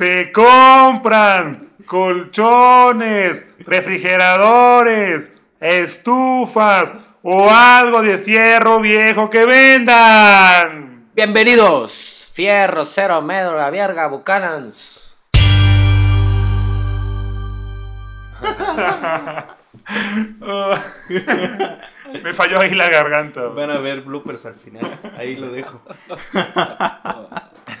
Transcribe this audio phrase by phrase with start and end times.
[0.00, 5.30] Se compran colchones, refrigeradores,
[5.60, 6.90] estufas
[7.22, 11.10] o algo de fierro viejo que vendan.
[11.14, 15.18] Bienvenidos, Fierro Cero Metro, la Vierga, Buchanans.
[22.24, 23.48] Me falló ahí la garganta.
[23.48, 24.98] Van a ver bloopers al final.
[25.18, 25.82] Ahí lo dejo.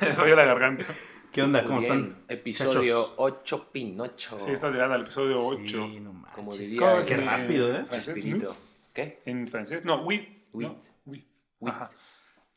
[0.02, 0.84] Me falló la garganta.
[1.32, 1.64] ¿Qué onda?
[1.64, 2.24] ¿Cómo están?
[2.28, 3.14] Episodio muchachos?
[3.16, 4.38] 8 Pinocho.
[4.40, 5.60] Sí, estás llegando al episodio 8.
[5.64, 6.24] Sí, no.
[6.34, 7.84] Como diría ¿Cómo el Qué rápido, ¿eh?
[7.84, 8.48] francés, Chespirito.
[8.50, 8.56] ¿no?
[8.92, 9.22] ¿Qué?
[9.26, 9.84] En francés.
[9.84, 10.44] No, oui.
[10.52, 10.64] Oui.
[10.64, 10.76] ¿no?
[11.06, 11.26] Oui.
[11.60, 11.72] Wit.
[11.72, 11.90] Ajá.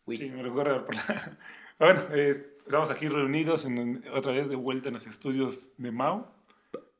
[0.07, 0.19] Wit.
[0.19, 1.37] Sí, me recuerdo por la...
[1.79, 6.27] Bueno, eh, estamos aquí reunidos en, otra vez de vuelta en los estudios de Mau.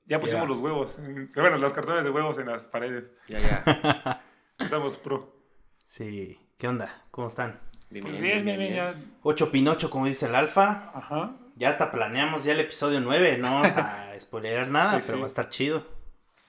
[0.05, 3.05] Ya pusimos los huevos, en- bueno, los cartones de huevos en las paredes.
[3.29, 4.21] Ya, ya.
[4.59, 5.33] Estamos pro.
[5.83, 6.37] Sí.
[6.57, 7.03] ¿Qué onda?
[7.11, 7.59] ¿Cómo están?
[7.89, 8.95] Bien, Pues bien, bien, bien, bien, ya.
[9.21, 10.91] Ocho Pinocho, como dice el Alfa.
[10.93, 11.35] Ajá.
[11.55, 13.37] Ya hasta planeamos ya el episodio 9.
[13.37, 15.21] No vamos a spoilear nada, Sí, pero sí.
[15.21, 15.87] va a estar chido.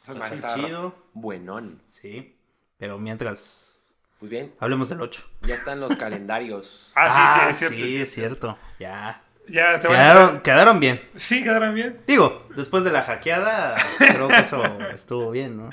[0.09, 0.95] Va a estar chido.
[1.13, 1.83] buenón.
[1.89, 2.37] Sí.
[2.79, 3.77] Pero mientras,
[4.19, 5.23] Pues bien, hablemos del 8.
[5.43, 6.93] ya están los calendarios.
[6.97, 7.77] Ah, sí, sí, es cierto.
[7.87, 8.59] sí, es cierto.
[8.79, 9.23] Ya.
[9.47, 11.03] Ya te Quedaron, quedaron bien.
[11.15, 12.01] Sí, quedaron bien.
[12.07, 14.63] Digo, después de la hackeada, creo que eso
[14.95, 15.71] estuvo bien, ¿no?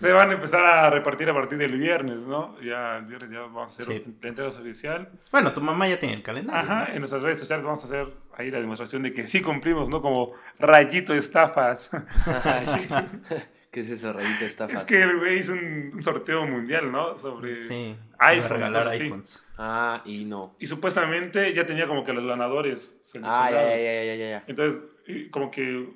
[0.00, 2.60] Se van a empezar a repartir a partir del viernes, ¿no?
[2.60, 4.04] Ya el viernes ya vamos a hacer Sí.
[4.20, 5.08] la entrega oficial.
[5.32, 6.60] Bueno, tu mamá ya tiene el calendario.
[6.60, 9.88] Ajá, en nuestras redes sociales vamos a hacer ahí la demostración de que sí cumplimos,
[9.88, 10.02] ¿no?
[10.02, 11.90] Como rayito estafas.
[13.76, 14.72] ¿Qué es eso, rayito estafa?
[14.74, 17.14] Es que el güey hizo un, un sorteo mundial, ¿no?
[17.14, 17.62] Sobre...
[17.64, 17.94] Sí.
[18.20, 19.02] iPhone, para regalar así.
[19.02, 19.44] iPhones.
[19.58, 20.56] Ah, y no.
[20.58, 23.50] Y supuestamente ya tenía como que los ganadores Ah, seleccionados.
[23.52, 24.44] ya, ya, ya, ya, ya, ya.
[24.46, 24.82] Entonces,
[25.30, 25.90] como que,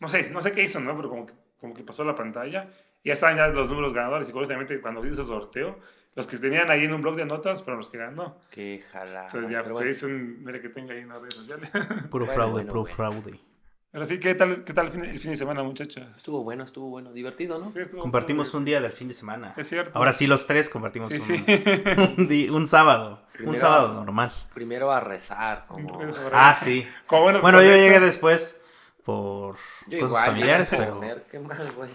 [0.00, 0.94] no sé, no sé qué hizo, ¿no?
[0.94, 2.70] Pero como que, como que pasó la pantalla
[3.02, 4.28] y ya estaban ya los números ganadores.
[4.28, 5.80] Y curiosamente, cuando hizo ese sorteo,
[6.14, 8.38] los que tenían ahí en un blog de notas fueron los que ganó.
[8.52, 9.26] Qué jalada.
[9.26, 11.70] Entonces ya, pues bueno, hizo un, mira que tenga ahí en las redes sociales.
[12.08, 12.94] Puro Bueno, fraude, bueno, puro bueno.
[12.96, 13.40] fraude.
[13.90, 16.14] Pero sí, ¿qué tal, qué tal el fin, el fin de semana, muchachas?
[16.16, 17.12] Estuvo bueno, estuvo bueno.
[17.12, 17.70] Divertido, ¿no?
[17.70, 19.54] Sí, estuvo- Compartimos estuvo un día del fin de semana.
[19.56, 19.92] Es cierto.
[19.96, 22.48] Ahora sí los tres compartimos Sí, un, sí.
[22.50, 23.22] un sábado.
[23.42, 24.32] Un sábado normal.
[24.54, 25.98] Primero a rezar, como...
[26.32, 26.86] Ah, sí.
[27.06, 28.60] Como buenos Bueno, yo llegué después
[29.04, 31.90] por Yo cosas igual, familiares, a pero comer, qué mal, güey.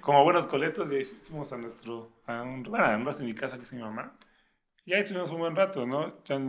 [0.00, 3.34] Como buenos coletos, y ahí fuimos a nuestro, a un, bueno, a un en mi
[3.34, 4.16] casa que es mi mamá.
[4.86, 6.24] Y ahí estuvimos un buen rato, ¿no?
[6.24, 6.40] Ya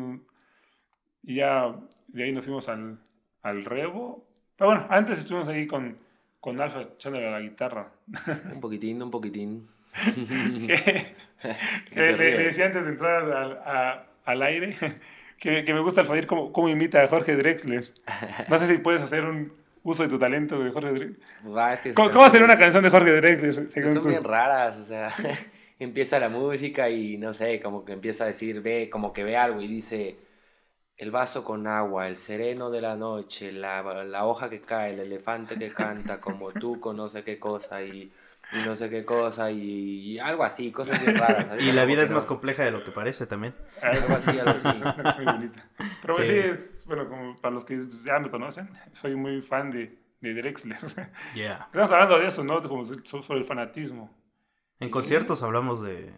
[1.24, 1.76] y ya
[2.08, 3.00] de ahí nos fuimos al,
[3.44, 4.26] al Rebo.
[4.58, 5.98] Pero bueno, antes estuvimos ahí con,
[6.40, 7.92] con Alfa echándole a la guitarra.
[8.54, 9.68] un poquitín, un poquitín.
[10.68, 11.16] que
[11.92, 14.78] ¿Qué que te le, decía antes de entrar al, a- al aire
[15.40, 17.92] que, que me gusta Alfadir cómo, cómo imita a Jorge Drexler.
[18.48, 19.54] No sé si puedes hacer un
[19.84, 21.20] uso de tu talento de Jorge Drexler.
[21.74, 23.72] Es que ¿Cómo, hacer una canción de Jorge Drexler?
[23.72, 24.10] según Son tú?
[24.10, 25.12] bien raras, o sea,
[25.80, 29.36] empieza la música y no sé, como que empieza a decir, ve, como que ve
[29.38, 30.18] algo y dice,
[31.02, 35.00] el vaso con agua, el sereno de la noche, la, la hoja que cae, el
[35.00, 38.14] elefante que canta, como tú con no sé qué cosa y,
[38.54, 39.62] y no sé qué cosa y,
[40.12, 41.60] y algo así, cosas bien raras.
[41.60, 42.18] y la vida es no.
[42.18, 43.56] más compleja de lo que parece también.
[43.82, 44.70] Algo así, algo así.
[46.04, 46.26] Pero Sí.
[46.26, 46.32] sí.
[46.38, 50.78] es, bueno, como para los que ya me conocen, soy muy fan de, de Drexler.
[51.34, 51.64] Yeah.
[51.66, 52.62] Estamos hablando de eso, ¿no?
[52.62, 54.14] Como so- sobre el fanatismo.
[54.80, 56.14] En conciertos hablamos de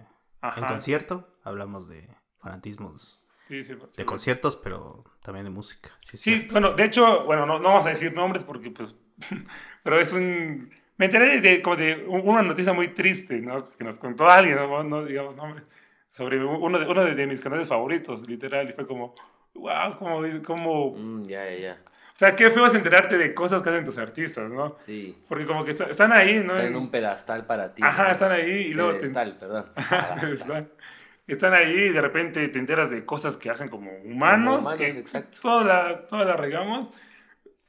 [0.57, 2.05] en concierto hablamos de
[2.39, 4.03] fanatismos Sí, sí, de sí.
[4.05, 5.89] conciertos, pero también de música.
[6.01, 8.95] Sí, Sí, bueno, de hecho, bueno, no, no vamos a decir nombres porque, pues,
[9.83, 10.71] pero es un...
[10.97, 13.69] Me enteré de, como de un- una noticia muy triste, ¿no?
[13.71, 15.63] Que nos contó alguien, no, no digamos nombres,
[16.11, 19.15] sobre uno de, uno de, de mis canales favoritos, literal, y fue como,
[19.55, 20.91] wow, como, como...
[20.95, 21.81] Mm, ya, ya, ya.
[22.13, 24.77] O sea, qué feo es enterarte de cosas que hacen tus artistas, ¿no?
[24.85, 25.17] Sí.
[25.27, 26.53] Porque como que está- están ahí, ¿no?
[26.53, 27.81] Están en un pedestal para ti.
[27.83, 28.11] Ajá, ¿no?
[28.11, 29.65] están ahí y luego te, Pedestal, perdón.
[29.75, 30.71] Ajá, Pedestal.
[31.27, 34.87] Están, ahí y de repente te enteras de cosas que hacen como humanos, humanos, que
[34.89, 35.37] exacto.
[35.41, 36.91] toda la, toda la regamos,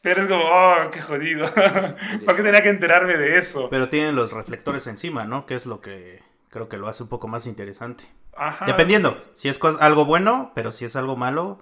[0.02, 1.46] pero es como, oh, qué jodido.
[2.24, 3.68] ¿Por qué tenía que enterarme de eso?
[3.70, 5.46] Pero tienen los reflectores encima, ¿no?
[5.46, 6.20] Que es lo que
[6.50, 8.04] creo que lo hace un poco más interesante.
[8.36, 8.66] Ajá.
[8.66, 11.58] Dependiendo, si es algo bueno, pero si es algo malo,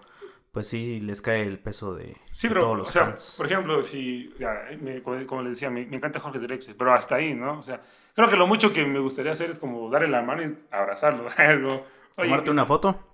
[0.52, 3.34] pues sí les cae el peso de, Sí, de pero, todos o los sea, fans.
[3.36, 6.92] por ejemplo, si, ya, me- como, como le decía, me, me encanta Jorge Drexler, pero
[6.92, 7.58] hasta ahí, ¿no?
[7.58, 7.80] O sea,
[8.14, 11.28] creo que lo mucho que me gustaría hacer es como darle la mano y abrazarlo.
[11.36, 11.86] Algo,
[12.16, 13.08] oye, ¿Tomarte una foto?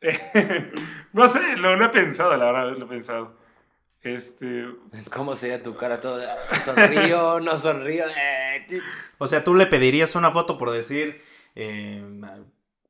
[1.12, 3.36] no sé, lo, lo he pensado, la verdad, lo he pensado.
[4.00, 4.66] Este,
[5.12, 6.36] ¿Cómo sería tu cara toda?
[6.64, 7.40] ¿Sonrío?
[7.40, 8.04] ¿No sonrío?
[8.06, 8.80] Eh,
[9.18, 11.20] O sea, tú le pedirías una foto por decir,
[11.56, 12.02] eh,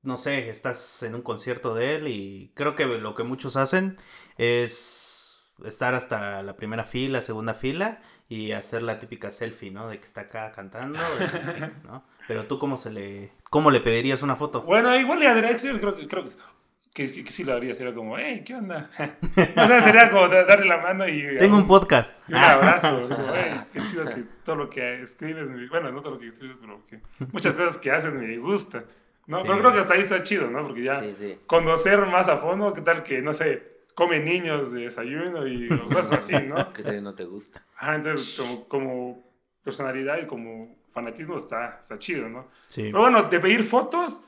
[0.03, 3.97] no sé, estás en un concierto de él y creo que lo que muchos hacen
[4.37, 9.89] es estar hasta la primera fila, segunda fila y hacer la típica selfie, ¿no?
[9.89, 10.99] De que está acá cantando,
[11.85, 12.05] ¿no?
[12.27, 14.63] Pero tú cómo se le, cómo le pedirías una foto?
[14.63, 16.31] Bueno, igual a Drexler creo que, creo que,
[16.93, 18.91] que, que, sí lo haría, sería como, hey, ¿qué onda?
[18.99, 21.39] o sea, sería como da- darle la mano y...
[21.39, 22.17] Tengo un podcast.
[22.29, 26.15] y un abrazo, como, hey, qué chido que todo lo que escribes, bueno, no todo
[26.15, 27.01] lo que escribes, pero que
[27.33, 28.85] muchas cosas que haces me gustan,
[29.27, 29.39] ¿no?
[29.39, 29.45] Sí.
[29.47, 30.63] Pero creo que hasta ahí está chido, ¿no?
[30.63, 31.39] Porque ya Sí, sí.
[31.47, 36.21] conocer más a fondo, qué tal que, no sé, come niños de desayuno y cosas
[36.21, 36.73] así, ¿no?
[36.73, 37.67] ¿Qué tal no te gusta?
[37.77, 39.25] Ajá, entonces como, como
[39.65, 42.47] personalidad y como fanatismo está, está chido, ¿no?
[42.69, 42.83] Sí.
[42.85, 44.23] Pero bueno, de pedir fotos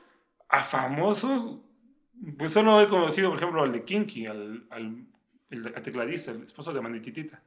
[0.49, 1.57] a famosos,
[2.37, 5.05] pues solo he conocido, por ejemplo, al de Kinky, al, al,
[5.49, 7.41] el, al tecladista, el esposo de Mandititita.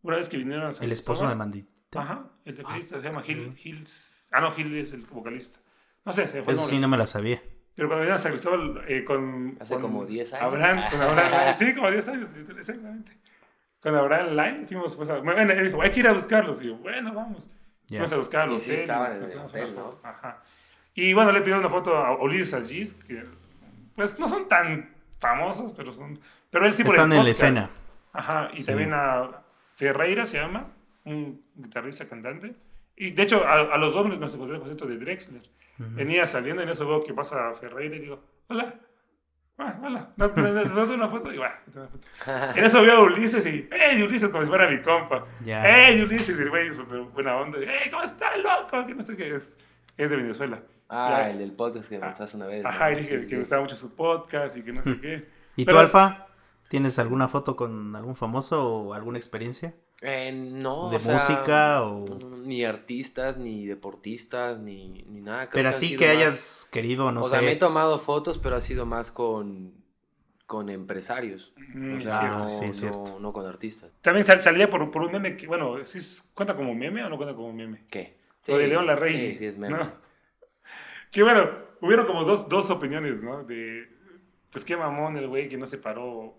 [0.00, 1.68] Una vez que vinieron a San El esposo de Cristóbal- Mandita.
[2.00, 3.54] Ajá, el tecladista se llama Gil.
[3.54, 4.30] Gils.
[4.32, 5.58] Ah, no, Gil es el vocalista.
[6.06, 7.42] No sé, se fue Eso sí no me la sabía.
[7.78, 9.56] Pero cuando vinieron a San Cristóbal eh, con.
[9.60, 10.44] Hace con como 10 años.
[10.44, 12.28] Abraham, con Abraham, sí, como 10 años,
[12.58, 13.12] exactamente.
[13.80, 16.60] Con Abraham Line fuimos, pues, a, bueno, él dijo, hay que ir a buscarlos.
[16.60, 17.48] Y yo, bueno, vamos.
[17.86, 17.98] Ya.
[17.98, 18.62] Fuimos a buscarlos.
[18.66, 19.92] Y sí estaban en el hotel, ¿no?
[20.02, 20.42] Ajá.
[20.92, 23.22] Y bueno, le pidió una foto a Ulises Agis, que
[23.94, 24.90] pues no son tan
[25.20, 26.18] famosos, pero son.
[26.50, 27.42] Pero él sí por el Están en la podcast.
[27.42, 27.70] escena.
[28.12, 28.66] Ajá, y Sí.
[28.66, 29.42] también a
[29.76, 30.66] Ferreira se llama,
[31.04, 32.56] un guitarrista cantante.
[32.96, 35.42] Y de hecho, a, a los dos nos encontré en el concierto de Drexler.
[35.78, 38.74] Venía saliendo y en eso veo que pasa Ferreira y digo, hola.
[39.60, 41.32] Ah, hola, ¿nos no, no, no, una foto?
[41.32, 42.06] Y va, una foto.
[42.58, 44.30] En eso veo a Ulises y, ¡hey, Ulises!
[44.30, 45.26] Como si fuera mi compa.
[45.42, 45.62] Ya.
[45.64, 46.38] ¡hey, Ulises!
[46.38, 47.58] Y el güey, súper buena onda.
[47.60, 48.86] ¡hey, cómo estás, loco!
[48.86, 49.58] Que no sé qué es.
[49.96, 50.62] Es de Venezuela.
[50.88, 51.30] Ah, Ya.
[51.30, 52.64] el del podcast que me mostraste una vez.
[52.64, 53.34] Ajá, y dije Sí, que sí.
[53.34, 55.28] me gustaba mucho su podcast y que no sé qué.
[55.56, 56.26] ¿Y Pero- tú, Alfa?
[56.68, 59.74] ¿Tienes alguna foto con algún famoso o alguna experiencia?
[60.00, 62.04] Eh, no, ¿De o sea, música o...?
[62.44, 65.48] Ni artistas, ni deportistas, ni, ni nada.
[65.48, 67.30] Creo Pero así que más- hayas querido, no o sé...
[67.30, 69.74] sea, me he tomado fotos, pero ha sido más con,
[70.46, 71.52] con empresarios.
[71.74, 73.18] Mm, O sea, cierto, no, sí, no- cierto.
[73.20, 73.90] no con artistas.
[74.00, 77.08] También sal- salía por, por un meme que, bueno, ¿sí es- ¿cuenta como meme o
[77.08, 77.86] no cuenta como meme?
[77.90, 78.16] ¿Qué?
[78.46, 79.32] Lo de León Larrey.
[79.32, 79.76] Sí, sí, es meme.
[79.78, 79.92] ¿no?
[81.10, 81.50] Que bueno,
[81.80, 83.42] hubieron como dos, dos opiniones, ¿no?
[83.44, 83.88] De,
[84.50, 86.38] pues qué mamón el güey que no se paró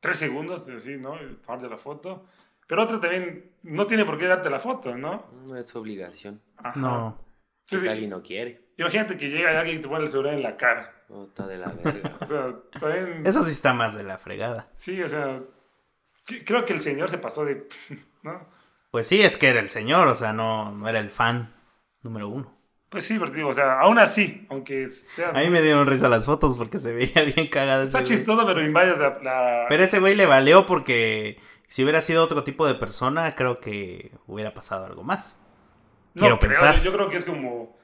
[0.00, 1.16] tres segundos, así, ¿no?
[1.22, 2.24] Y Tomarte la foto.
[2.66, 5.26] Pero otro también no tiene por qué darte la foto, ¿no?
[5.46, 6.40] No es su obligación.
[6.56, 6.78] Ajá.
[6.78, 7.18] No.
[7.64, 7.88] Si sí.
[7.88, 8.64] alguien no quiere.
[8.76, 10.92] Imagínate que llega alguien y te pone el celular en la cara.
[11.28, 12.16] Está de la verga.
[12.20, 13.26] O sea, también...
[13.26, 14.68] Eso sí está más de la fregada.
[14.74, 15.40] Sí, o sea,
[16.44, 17.68] creo que el señor se pasó de...
[18.22, 18.46] ¿no?
[18.90, 21.52] Pues sí, es que era el señor, o sea, no, no era el fan
[22.02, 22.54] número uno.
[22.88, 25.30] Pues sí, pero te digo, o sea, aún así, aunque sea...
[25.30, 28.64] A mí me dieron risa las fotos porque se veía bien cagada Está chistoso, pero
[28.64, 29.18] invades la...
[29.20, 31.38] la- Pero ese güey le valió porque
[31.68, 35.40] si hubiera sido otro tipo de persona, creo que hubiera pasado algo más.
[36.14, 36.82] No, quiero creo, pensar.
[36.82, 37.76] Yo creo que es como,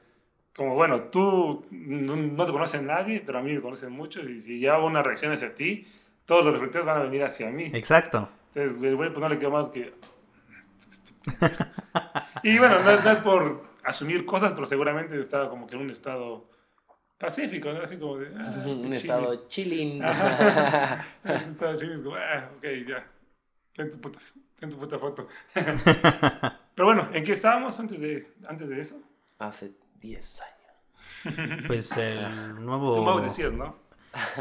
[0.55, 4.39] como bueno, tú no, no te conoces nadie, pero a mí me conocen muchos y
[4.41, 5.85] si ya hago una reacción hacia ti,
[6.25, 7.69] todos los reflectores van a venir hacia mí.
[7.73, 8.29] Exacto.
[8.53, 9.93] Entonces, el güey pues no le quedó más que...
[12.43, 15.81] y bueno, no, es- no es por asumir cosas, pero seguramente estaba como que en
[15.81, 16.49] un estado
[17.17, 17.81] pacífico, ¿no?
[17.81, 18.31] Así como de...
[18.37, 18.93] ah, Un chile.
[18.97, 20.03] estado chilling.
[20.03, 21.05] Ajá.
[21.23, 23.10] Estaba chido, es como, ah, ok, ya.
[23.75, 24.19] Ten tu puta,
[24.59, 25.27] ten tu puta foto.
[26.75, 29.01] Pero bueno, ¿en qué estábamos antes de, antes de eso?
[29.39, 30.51] Hace 10 años.
[31.67, 32.95] Pues el nuevo...
[32.95, 33.75] Tú Mau decías, ¿no?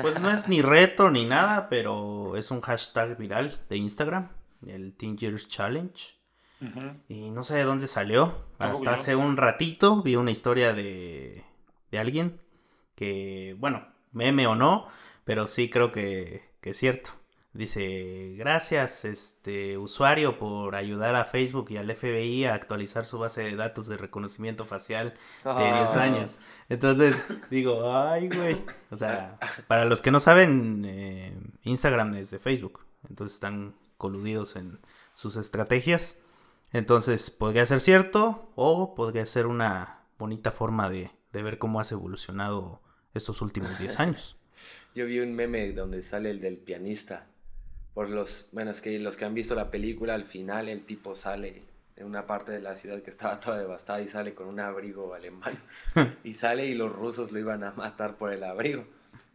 [0.00, 4.28] Pues no es ni reto ni nada, pero es un hashtag viral de Instagram,
[4.66, 6.18] el Teen Years Challenge.
[7.08, 8.46] Y no sé de dónde salió.
[8.58, 11.44] Hasta hace un ratito vi una historia de,
[11.90, 12.40] de alguien
[12.94, 14.88] que, bueno, meme o no,
[15.24, 17.10] pero sí creo que, que es cierto.
[17.52, 23.42] Dice, gracias este usuario por ayudar a Facebook y al FBI a actualizar su base
[23.42, 25.14] de datos de reconocimiento facial
[25.44, 26.02] de 10 Ah.
[26.02, 26.38] años.
[26.68, 28.62] Entonces digo, ay, güey.
[28.92, 32.80] O sea, para los que no saben, eh, Instagram es de Facebook.
[33.08, 34.78] Entonces están coludidos en
[35.14, 36.18] sus estrategias.
[36.72, 41.90] Entonces podría ser cierto o podría ser una bonita forma de, de ver cómo has
[41.90, 42.80] evolucionado
[43.12, 44.36] estos últimos 10 años.
[44.94, 47.26] Yo vi un meme donde sale el del pianista.
[47.94, 51.14] Por los, bueno, es que los que han visto la película, al final el tipo
[51.14, 51.62] sale
[51.96, 55.12] en una parte de la ciudad que estaba toda devastada y sale con un abrigo
[55.14, 55.58] alemán.
[56.24, 58.84] y sale y los rusos lo iban a matar por el abrigo.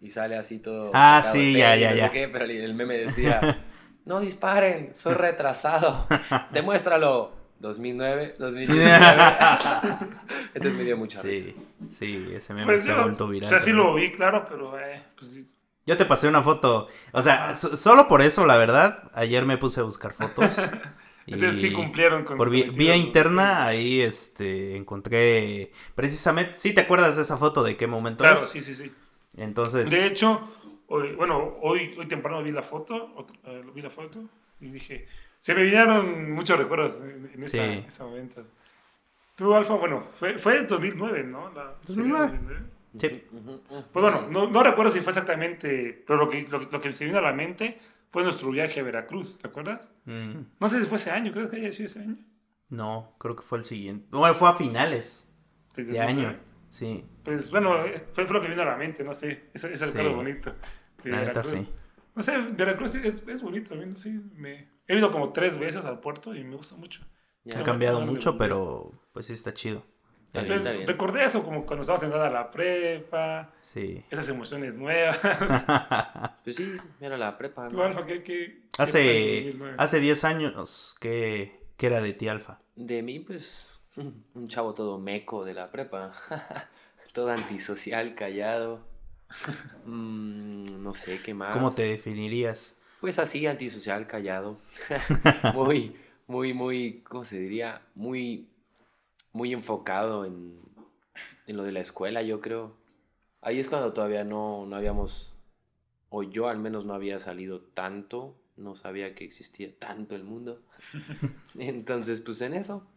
[0.01, 0.91] Y sale así todo.
[0.93, 2.11] Ah, sí, ya, ya, no sé ya.
[2.11, 3.63] qué, pero el meme decía:
[4.05, 6.07] No disparen, soy retrasado.
[6.51, 7.33] Demuéstralo.
[7.59, 8.95] 2009, 2019.
[10.53, 11.45] Entonces me dio mucha risa.
[11.45, 11.55] Sí,
[11.89, 13.49] sí, ese meme Pues se ha vuelto o viral.
[13.49, 15.39] sea, sí lo vi, claro, pero eh, pues.
[15.85, 16.87] Yo te pasé una foto.
[17.11, 20.49] O sea, so- solo por eso, la verdad, ayer me puse a buscar fotos.
[21.27, 26.53] Entonces sí cumplieron con Por vía interna, ahí este, encontré precisamente.
[26.55, 28.49] ¿Sí te acuerdas de esa foto de qué momento Claro, es?
[28.49, 28.91] sí, sí, sí.
[29.37, 30.47] Entonces, De hecho,
[30.87, 34.23] hoy, bueno, hoy, hoy temprano vi la foto, otro- eh, vi la foto
[34.61, 35.07] y dije,
[35.39, 37.85] se me vinieron muchos recuerdos en, en esa- Sí.
[37.87, 38.43] ese momento.
[39.35, 41.51] Tú, Alfa, bueno, fue, fue en 2009, ¿no?
[41.53, 42.39] La, 2009.
[42.97, 43.23] Sí.
[43.29, 47.05] Pues bueno, no, no recuerdo si fue exactamente, pero lo que, lo, lo que se
[47.05, 49.89] vino a la mente fue nuestro viaje a Veracruz, ¿te acuerdas?
[50.05, 52.17] Mm, No sé si fue ese año, creo que haya sido ese año.
[52.69, 54.07] no, creo que fue el siguiente.
[54.11, 55.33] Bueno, fue a finales
[55.75, 56.37] de año.
[56.67, 57.73] Sí, Pues bueno,
[58.13, 60.15] fue, fue lo que vino a la mente, no sé, ese, ese recuerdo Sí.
[60.15, 60.55] bonito.
[61.03, 61.59] de la neta Veracruz.
[61.59, 61.69] sí.
[62.15, 64.69] No sé, Veracruz es, es bonito, a mí, no sé, me...
[64.87, 67.01] He ido como tres veces al puerto y me gusta mucho.
[67.43, 67.59] Ya.
[67.59, 69.83] Ha cambiado mucho, pero pues sí está chido.
[70.35, 70.87] Está bien, Entonces, está bien.
[70.87, 74.03] recordé eso como cuando estábamos entrando a la prepa, Sí.
[74.09, 75.17] esas emociones nuevas.
[76.43, 77.69] Pues sí, era la prepa.
[77.69, 77.81] Tú.
[77.81, 79.75] Alfa, ¿qué, qué, qué hace, 2009?
[79.79, 82.59] hace 10 años que, que era de ti, Alfa.
[82.75, 86.11] De mí, pues, un chavo todo meco de la prepa.
[87.13, 88.85] todo antisocial, callado.
[89.85, 91.53] Mm, no sé qué más.
[91.53, 92.77] ¿Cómo te definirías?
[93.01, 94.57] Pues así, antisocial, callado.
[95.53, 95.95] muy,
[96.27, 97.81] muy, muy, ¿cómo se diría?
[97.95, 98.47] Muy,
[99.35, 100.57] muy enfocado en,
[101.45, 102.73] en lo de la escuela, yo creo.
[103.41, 105.37] Ahí es cuando todavía no, no habíamos,
[106.09, 110.61] o yo al menos no había salido tanto, no sabía que existía tanto el mundo.
[111.59, 112.87] Entonces, pues en eso,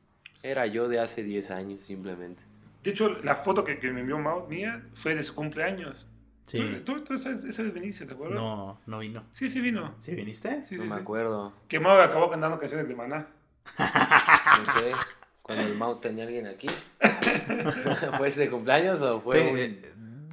[0.45, 2.45] era yo de hace 10 años simplemente.
[2.85, 6.09] De hecho, la foto que, que me envió Mau mía fue de su cumpleaños.
[6.47, 6.83] Sí.
[6.85, 8.39] ¿Tú, tú, tú esa, esa vez viniste, ¿te acuerdas?
[8.39, 9.25] No, no vino.
[9.33, 9.97] Sí, sí vino.
[9.99, 10.63] ¿Sí viniste?
[10.63, 11.01] Sí, no sí, me sí.
[11.01, 13.27] acuerdo, Que Mau acabó cantando canciones de Maná.
[13.79, 14.93] no sé.
[15.49, 16.67] Cuando el Mau tenía alguien aquí.
[18.19, 19.83] ¿Fue ese cumpleaños o fue Te- un- eh,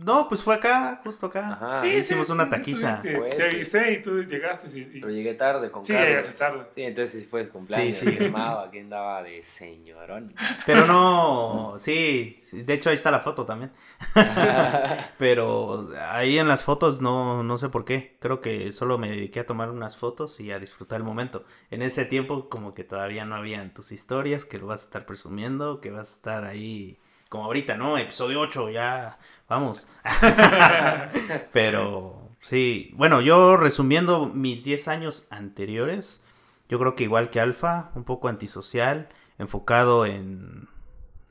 [0.06, 1.54] No, pues fue acá, justo acá.
[1.54, 1.82] Ajá.
[1.82, 3.02] sí, hicimos sí, una taquiza.
[3.02, 4.68] Pues, Te avisé y tú llegaste.
[4.78, 6.10] Y, y- Pero llegué tarde con Sí, Carlos.
[6.10, 6.66] llegaste tarde.
[6.76, 7.98] Sí, entonces sí fue su cumpleaños.
[7.98, 8.18] Sí, sí.
[8.20, 10.32] Sí, Aquí andaba de señorón.
[10.66, 13.72] Pero no, sí, sí, de hecho ahí está la foto también.
[15.18, 18.18] Pero ahí en las fotos no, no sé por qué.
[18.20, 21.46] Creo que solo me dediqué a tomar unas fotos y a disfrutar el momento.
[21.72, 25.06] En ese tiempo como que todavía no habían tus historias, que lo vas a estar
[25.06, 27.98] presumiendo, que vas a estar ahí como ahorita, ¿no?
[27.98, 29.18] Episodio 8, ya,
[29.48, 29.88] vamos.
[31.52, 36.26] Pero sí, bueno, yo resumiendo mis 10 años anteriores,
[36.70, 40.68] yo creo que igual que Alfa, un poco antisocial, enfocado en,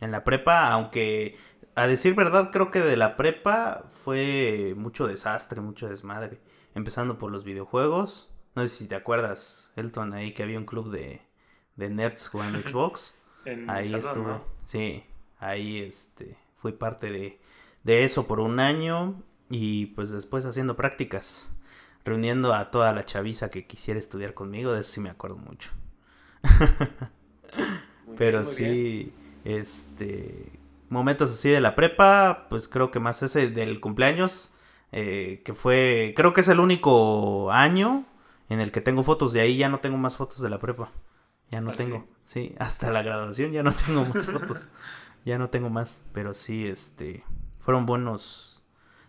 [0.01, 1.37] en la prepa, aunque
[1.75, 6.41] a decir verdad creo que de la prepa fue mucho desastre, mucho desmadre,
[6.75, 8.31] empezando por los videojuegos.
[8.55, 11.23] No sé si te acuerdas, Elton, ahí que había un club de,
[11.77, 13.15] de nerds jugando Xbox.
[13.45, 14.27] En Ahí salón, estuve.
[14.27, 14.45] ¿no?
[14.65, 15.05] Sí,
[15.49, 17.41] ahí este, fui parte de,
[17.85, 21.55] de eso por un año y pues después haciendo prácticas,
[22.05, 25.71] reuniendo a toda la chaviza que quisiera estudiar conmigo, de eso sí me acuerdo mucho.
[28.07, 28.81] Muy Pero bien, muy bien.
[28.85, 29.13] sí,
[29.45, 30.53] este,
[30.89, 34.53] momentos así de la prepa, pues creo que más ese del cumpleaños,
[34.93, 38.07] eh, que fue, creo que es el único año
[38.49, 40.91] en el que tengo fotos, de ahí ya no tengo más fotos de la prepa.
[41.51, 42.09] Ya no ¿Ah, tengo, sí?
[42.25, 44.69] sí, hasta la graduación ya no tengo más fotos.
[45.25, 47.25] Ya no tengo más, pero sí, este,
[47.61, 48.63] fueron buenos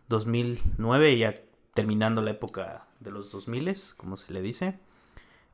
[0.07, 1.33] 2009, ya
[1.73, 4.79] terminando la época de los 2000, como se le dice.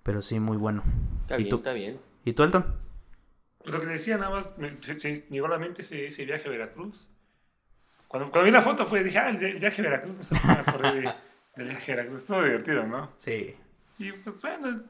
[0.04, 0.84] Pero sí, muy bueno.
[1.22, 1.56] Está ¿Y bien, tú?
[1.58, 2.00] está bien.
[2.26, 2.66] ¿Y tú, Elton?
[3.66, 6.08] Lo que le decía nada más, me, se, se me llegó a la mente ese,
[6.08, 7.08] ese viaje a Veracruz.
[8.08, 10.24] Cuando, cuando vi la foto fue, dije, ah, el, vi- el viaje a Veracruz, no
[10.24, 12.22] sé, me acordé de- viaje a Veracruz.
[12.22, 13.12] Estuvo divertido, ¿no?
[13.16, 13.56] Sí.
[14.00, 14.82] Y pues bueno,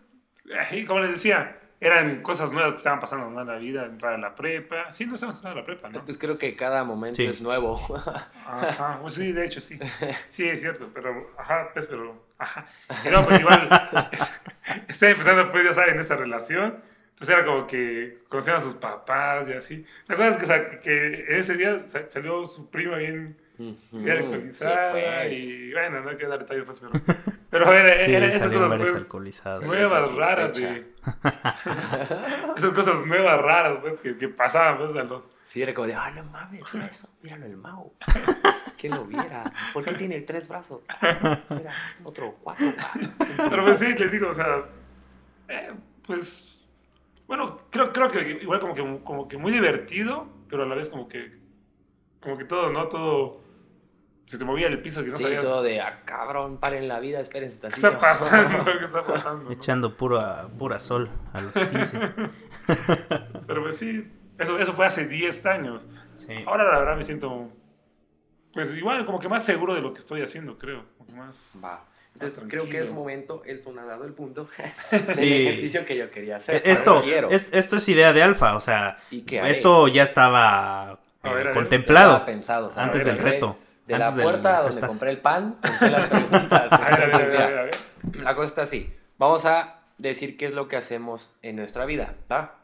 [0.46, 4.14] eh, y como les decía, eran cosas nuevas que estaban pasando en la vida, entrar
[4.14, 4.92] a la prepa.
[4.94, 6.06] Sí, no estamos entrando a la prepa, ¿no?
[6.06, 7.26] Pues creo que cada momento Sí.
[7.26, 7.82] es nuevo.
[8.46, 9.78] Ajá, pues sí, de hecho sí.
[10.30, 12.66] Sí, es cierto, pero, ajá, pues, pero, ajá.
[13.12, 13.68] No, pues igual,
[14.88, 16.82] estaba empezando, pues, ya saben, esa relación.
[17.14, 19.86] Entonces era como que conocían a sus papás y así.
[20.08, 24.92] ¿Te acuerdas que, sa- que ese día sa- salió su prima bien, bien sí, alcoholizada?
[24.94, 25.38] pues.
[25.40, 26.92] Y bueno, no hay que dar detalles, pues, pero,
[27.52, 30.58] pero era, Sí, era esas salieron cosas, pues, nuevas, raras.
[30.58, 30.94] De,
[32.58, 35.24] esas cosas nuevas, raras, pues, que, que pasaban, pues, a los...
[35.44, 37.94] Sí, era como de, ah, no mames, mira eso, míralo el Mau.
[38.78, 39.44] ¿Quién lo viera?
[39.74, 40.82] ¿Por qué tiene tres brazos?
[41.50, 42.68] Mira, otro cuatro.
[42.94, 43.44] cinco.
[43.50, 44.64] Pero pues sí, les digo, o sea,
[45.50, 45.74] eh,
[46.08, 46.48] pues,
[47.28, 50.90] bueno, creo, creo que igual como que, como que muy divertido, pero a la vez
[50.90, 51.38] como que,
[52.22, 52.88] como que todo, ¿no?
[52.88, 53.41] Todo,
[54.26, 57.00] se te movía el piso que no Sí, sabías todo de, ah, cabrón, paren la
[57.00, 59.44] vida, espérense qué está pasando, qué está pasando.
[59.46, 59.52] ¿no?
[59.52, 62.00] Echando pura, pura sol a los 15.
[63.48, 65.90] Pero pues sí, eso, eso fue hace 10 años.
[66.16, 66.34] Sí.
[66.46, 67.50] Ahora la verdad me siento,
[68.54, 70.84] pues igual, como que más seguro de lo que estoy haciendo, creo.
[70.98, 71.52] Como que más...
[71.64, 71.86] Va.
[72.14, 74.48] Entonces creo que es momento, Elton ha dado el punto
[74.92, 75.34] del Sí.
[75.48, 76.56] ejercicio que yo quería hacer.
[76.58, 77.30] E- Esto, quiero.
[77.30, 81.54] es- esto es idea de Alfa, o sea, esto ya estaba eh, ver, a ver.
[81.54, 83.58] contemplado Estaba pensado, o sea, antes del reto.
[83.88, 84.88] De antes la del- puerta donde está.
[84.88, 86.70] compré el pan, pensé las preguntas.
[88.22, 88.94] La cosa está así.
[89.18, 92.60] Vamos a decir qué es lo que hacemos en nuestra vida, ¿va?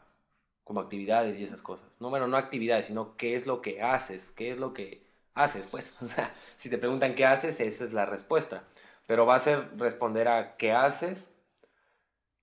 [0.64, 1.86] Como actividades y esas cosas.
[2.00, 5.66] No, bueno, no actividades, sino qué es lo que haces, qué es lo que haces,
[5.66, 5.92] pues.
[6.02, 8.64] O sea, si te preguntan qué haces, esa es la respuesta.
[9.06, 11.32] Pero va a ser responder a qué haces,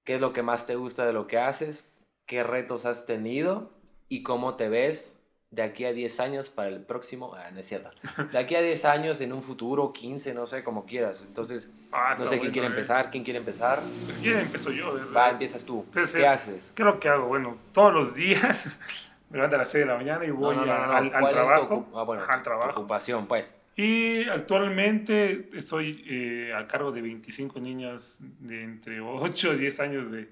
[0.03, 1.91] qué es lo que más te gusta de lo que haces,
[2.25, 3.71] qué retos has tenido
[4.09, 5.19] y cómo te ves
[5.55, 7.89] de aquí a 10 años para el próximo, ah, no es cierto,
[8.31, 11.23] de aquí a 10 años en un futuro, 15, no sé, como quieras.
[11.25, 12.71] Entonces, Ah, no sé quién bueno, quiere eh.
[12.71, 13.81] empezar, quién quiere empezar.
[14.05, 14.93] Pues ¿quién empezó yo?
[14.93, 15.07] ¿verdad?
[15.15, 15.83] Va, empiezas tú.
[15.87, 16.71] Entonces, ¿Qué es- haces?
[16.75, 17.27] ¿Qué es lo que hago?
[17.27, 18.65] Bueno, todos los días
[19.29, 21.11] me levanto a las 6 de la mañana y voy no, no, a- al, al
[21.11, 21.87] ¿cuál es tu trabajo.
[21.95, 22.69] ah, bueno, al trabajo.
[22.71, 23.61] ocupación, pues.
[23.77, 30.11] Y actualmente estoy eh, a cargo de 25 niños de entre 8 y 10 años
[30.11, 30.29] de...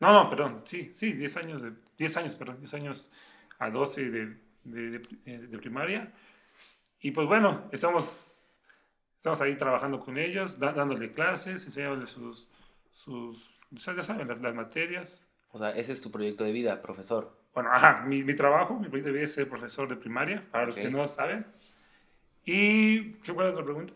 [0.00, 3.12] No, no, perdón, sí, sí, 10 años, de, 10 años, perdón, 10 años
[3.58, 6.12] a 12 de, de, de- eh, de primaria.
[7.00, 8.46] Y pues bueno, estamos,
[9.16, 12.48] estamos ahí trabajando con ellos, da- dándole clases, enseñándoles sus,
[12.90, 15.26] sus, ya saben, las, las materias.
[15.50, 17.36] O sea, ese es tu proyecto de vida, profesor.
[17.54, 20.64] Bueno, ajá, mi, mi trabajo, mi proyecto de vida es ser profesor de primaria, para
[20.66, 20.82] los Ok.
[20.82, 21.44] que no saben.
[22.44, 23.92] ¿Y qué fue la otra pregunta?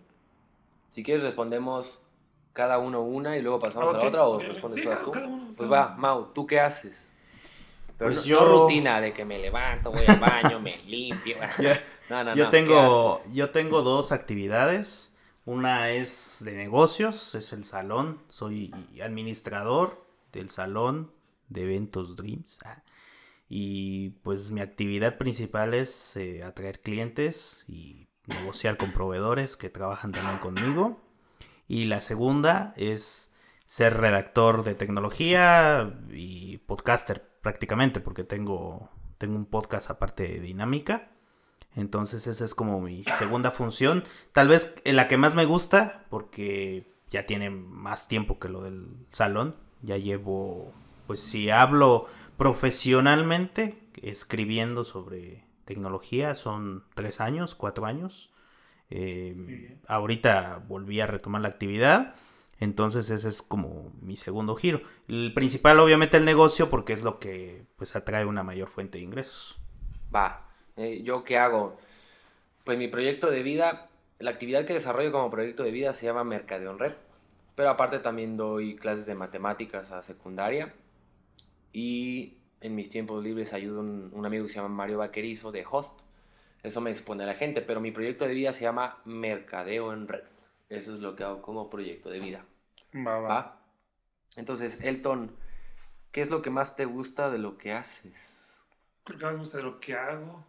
[0.91, 2.03] Si quieres respondemos
[2.53, 5.03] cada uno una y luego pasamos Ah, a la otra o Ok, respondes sí, todas
[5.05, 5.11] tú.
[5.13, 7.13] uno, Pues va, Mau, ¿tú qué haces?
[7.99, 11.37] Pero Pues no, yo- no rutina de que me levanto, voy al baño, me limpio.
[11.61, 15.13] Ya- No, no, yo, no, ¿qué tengo, yo tengo dos actividades.
[15.45, 18.21] Una es de negocios, es el salón.
[18.29, 18.73] Soy
[19.03, 21.11] administrador del salón
[21.49, 22.59] de eventos Dreams.
[22.65, 22.83] ah.
[23.49, 30.13] Y pues mi actividad principal es eh, atraer clientes y negociar con proveedores que trabajan
[30.13, 31.01] también conmigo.
[31.69, 33.35] Y la segunda es
[33.65, 41.13] ser redactor de tecnología y podcaster prácticamente, porque tengo, tengo un podcast aparte de dinámica.
[41.77, 44.03] Entonces esa es como mi segunda función.
[44.33, 48.89] Tal vez la que más me gusta, porque ya tiene más tiempo que lo del
[49.11, 49.55] salón.
[49.83, 50.73] Ya llevo,
[51.07, 58.33] pues si hablo profesionalmente, escribiendo sobre tecnología, son tres años, cuatro años.
[58.91, 62.17] Eh, ahorita volví a retomar la actividad.
[62.59, 64.81] Entonces ese es como mi segundo giro.
[65.09, 69.05] El principal obviamente el negocio porque es lo que pues atrae una mayor fuente de
[69.05, 69.59] ingresos.
[70.15, 71.79] Va, eh, ¿yo qué hago?
[72.65, 73.89] Pues mi proyecto de vida,
[74.19, 76.93] la actividad que desarrollo como proyecto de vida se llama Mercadeo en Red.
[77.55, 80.75] Pero aparte también doy clases de matemáticas a secundaria.
[81.73, 85.53] Y en mis tiempos libres ayudo a un, un amigo que se llama Mario Vaquerizo
[85.53, 86.01] de Host.
[86.63, 90.09] Eso me expone a la gente, pero mi proyecto de vida se llama Mercadeo en
[90.09, 90.25] Red.
[90.69, 92.45] Eso es lo que hago como proyecto de vida.
[93.07, 93.29] Va, va.
[93.29, 93.61] ¿Va?
[94.37, 95.35] Entonces, Elton,
[96.13, 98.61] ¿qué es lo que más te gusta de lo que haces?
[99.05, 100.45] Creo que más me gusta de lo que hago.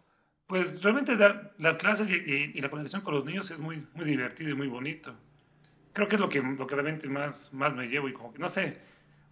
[0.46, 3.86] Pues realmente dar las clases y, y- y la conexión con los niños es muy,
[3.94, 5.14] muy divertido y muy bonito.
[5.92, 8.38] Creo que es lo que, lo que realmente más, más me llevo y como que,
[8.38, 8.78] no sé.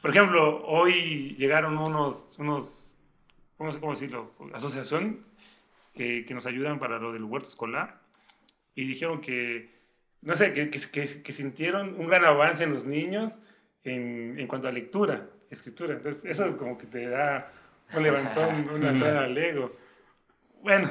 [0.02, 2.96] Por ejemplo, hoy llegaron unos, unos
[3.58, 4.32] ¿cómo, sé cómo decirlo?
[4.54, 5.24] Asociación
[5.94, 8.00] que, que nos ayudan para lo del huerto escolar
[8.74, 9.75] y dijeron que,
[10.26, 10.80] no sé, que, que,
[11.22, 13.38] que- sintieron un gran avance en los niños
[13.84, 15.94] en, en cuanto a lectura, escritura.
[15.94, 17.52] Entonces, eso es como que te da
[17.94, 19.74] un levantón, una entrada al ego.
[20.62, 20.90] Bueno,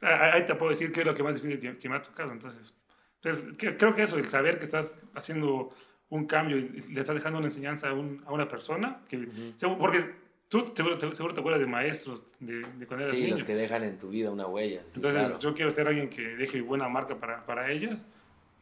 [0.00, 2.02] a- ahí te puedo decir que es lo que más difícil que, que me ha
[2.02, 2.32] tocado.
[2.32, 2.74] Entonces,
[3.22, 5.74] entonces que- creo que eso, el saber que estás haciendo
[6.08, 9.78] un cambio y le estás dejando una enseñanza a, un- a una persona, que, seguro-
[9.78, 10.04] porque
[10.48, 13.34] tú seguro, te- seguro te acuerdas de maestros de, de cuando eras Sí, niño.
[13.34, 14.80] los que dejan en tu vida una huella.
[14.94, 15.38] Entonces, claro.
[15.38, 18.08] yo quiero ser alguien que deje buena marca para, para ellos.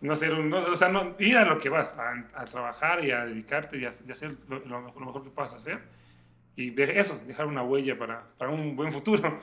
[0.00, 3.04] No ser un, no- o sea, no, ir a lo que vas, a, a trabajar
[3.04, 5.54] y a dedicarte y a, y a hacer lo, lo mejor, lo mejor que puedas
[5.54, 5.80] hacer.
[6.56, 9.40] Y de eso, dejar una huella para, para un buen futuro.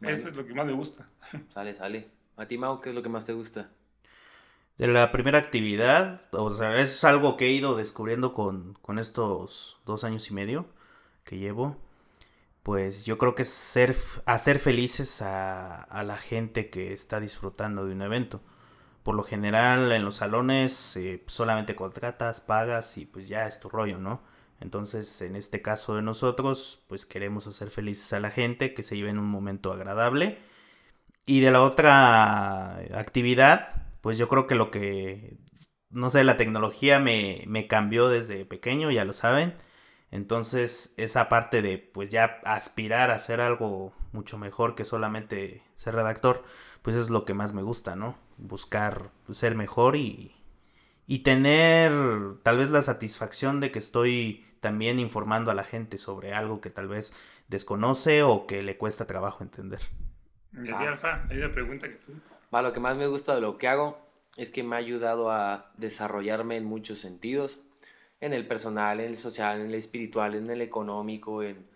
[0.00, 0.14] Vale.
[0.14, 1.08] Eso es lo que más me gusta.
[1.54, 2.08] Sale, sale.
[2.36, 3.70] A ti, Mau, ¿qué es lo que más te gusta?
[4.78, 9.80] De la primera actividad, o sea, es algo que he ido descubriendo con, con estos
[9.86, 10.66] dos años y medio
[11.24, 11.78] que llevo.
[12.62, 17.86] Pues yo creo que es ser, hacer felices a, a la gente que está disfrutando
[17.86, 18.40] de un evento.
[19.06, 23.68] Por lo general en los salones eh, solamente contratas, pagas y pues ya es tu
[23.68, 24.20] rollo, ¿no?
[24.60, 28.96] Entonces en este caso de nosotros pues queremos hacer felices a la gente, que se
[28.96, 30.40] lleven un momento agradable.
[31.24, 35.36] Y de la otra actividad, pues yo creo que lo que,
[35.88, 39.54] no sé, la tecnología me, me cambió desde pequeño, ya lo saben.
[40.10, 45.94] Entonces esa parte de pues ya aspirar a hacer algo mucho mejor que solamente ser
[45.94, 46.42] redactor,
[46.86, 48.16] pues es lo que más me gusta, ¿no?
[48.36, 50.36] Buscar ser mejor y,
[51.08, 51.90] y tener
[52.44, 56.70] tal vez la satisfacción de que estoy también informando a la gente sobre algo que
[56.70, 57.12] tal vez
[57.48, 59.80] desconoce o que le cuesta trabajo entender.
[60.54, 60.78] Ah.
[60.78, 62.12] Alfa, hay una pregunta que tú.
[62.54, 63.98] Va, lo que más me gusta de lo que hago
[64.36, 67.64] es que me ha ayudado a desarrollarme en muchos sentidos.
[68.20, 71.66] En el personal, en el social, en el espiritual, en el económico, en,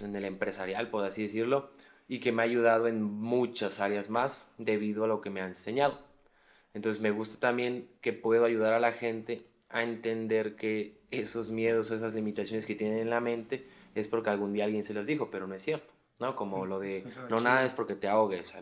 [0.00, 1.70] en el empresarial, por así decirlo.
[2.08, 5.46] Y que me ha ayudado en muchas áreas más debido a lo que me ha
[5.46, 5.98] enseñado.
[6.72, 11.90] Entonces me gusta también que puedo ayudar a la gente a entender que esos miedos
[11.90, 15.06] o esas limitaciones que tienen en la mente es porque algún día alguien se las
[15.06, 16.34] dijo, pero no es cierto, ¿no?
[16.36, 18.52] Como lo de, no nada es porque te ahogues,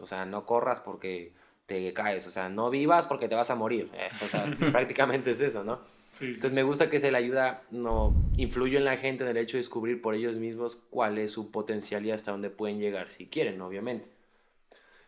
[0.00, 1.32] o sea, no corras porque
[1.66, 5.32] te caes, o sea, no vivas porque te vas a morir, eh, o sea, prácticamente
[5.32, 5.80] es eso, ¿no?
[6.20, 9.56] Entonces me gusta que se le ayuda, no, influyo en la gente en el hecho
[9.56, 13.26] de descubrir por ellos mismos cuál es su potencial y hasta dónde pueden llegar, si
[13.26, 14.08] quieren, obviamente.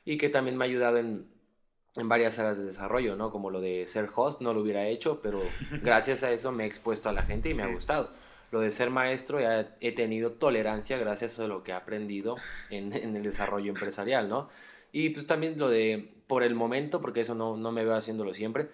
[0.04, 1.26] Y que también me ha ayudado en,
[1.96, 3.30] en varias áreas de desarrollo, ¿no?
[3.30, 5.42] Como lo de ser host, no lo hubiera hecho, pero
[5.82, 8.10] gracias a eso me he expuesto a la gente y me ha gustado.
[8.52, 12.36] Lo de ser maestro ya he tenido tolerancia gracias a lo que he aprendido
[12.70, 14.48] en, en el desarrollo empresarial, ¿no?
[14.92, 18.32] Y pues también lo de, por el momento, porque eso no, no me veo haciéndolo
[18.32, 18.68] siempre,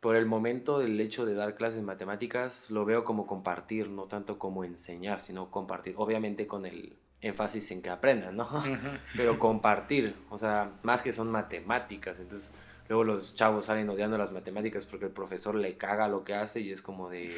[0.00, 4.04] por el momento el hecho de dar clases de matemáticas lo veo como compartir, no
[4.04, 8.46] tanto como enseñar, sino compartir, obviamente con el énfasis en que aprendan, ¿no?
[9.16, 12.52] Pero compartir, o sea, más que son matemáticas, entonces
[12.88, 16.60] luego los chavos salen odiando las matemáticas porque el profesor le caga lo que hace
[16.60, 17.34] y es como de,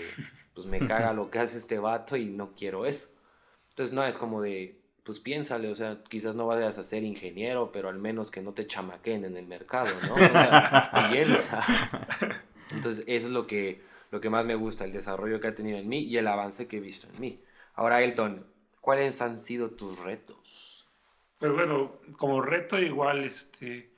[0.54, 3.08] pues me caga lo que hace este vato y no quiero eso.
[3.70, 7.72] Entonces no, es como de, pues piénsale, o sea, quizás no vayas a ser ingeniero,
[7.72, 10.14] pero al menos que no te chamaquen en el mercado, ¿no?
[10.14, 11.64] O sea, piensa.
[12.70, 15.78] Entonces, eso es lo que, lo que más me gusta, el desarrollo que ha tenido
[15.78, 17.42] en mí y el avance que he visto en mí.
[17.74, 18.46] Ahora, Elton,
[18.80, 20.88] ¿cuáles han sido tus retos?
[21.38, 23.94] Pues bueno, como reto igual, este...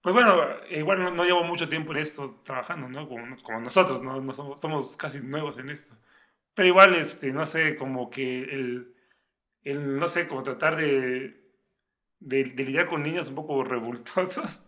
[0.00, 0.36] Pues bueno,
[0.70, 3.08] igual no, llevo mucho tiempo en esto trabajando, ¿no?
[3.08, 4.20] Como, nosotros, ¿no?
[4.20, 5.96] no somos, somos, casi nuevos en esto.
[6.54, 8.94] Pero igual, este, no sé, como que el,
[9.62, 11.44] el no sé, como tratar de,
[12.20, 14.63] de, lidiar con niños un poco revoltosos,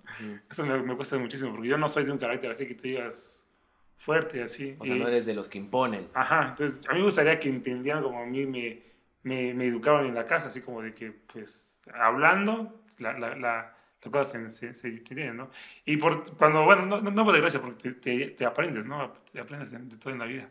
[0.51, 3.47] eso me, cuesta muchísimo, porque yo no soy de un carácter así que te digas
[3.97, 4.77] fuerte, así.
[4.79, 6.09] O sea, no eres de los que imponen.
[6.15, 8.83] Ajá, entonces a mí me gustaría que entendieran como a mí me,
[9.23, 13.77] me, me educaron en la casa, así como de que, pues, hablando, la, la, la
[14.11, 15.51] cosas se, se, entienden, ¿no?
[15.85, 19.13] Y por, cuando, bueno, no, no, por desgracia, porque te, te, aprendes, ¿no?
[19.33, 20.49] Te aprendes de, todo en la vida.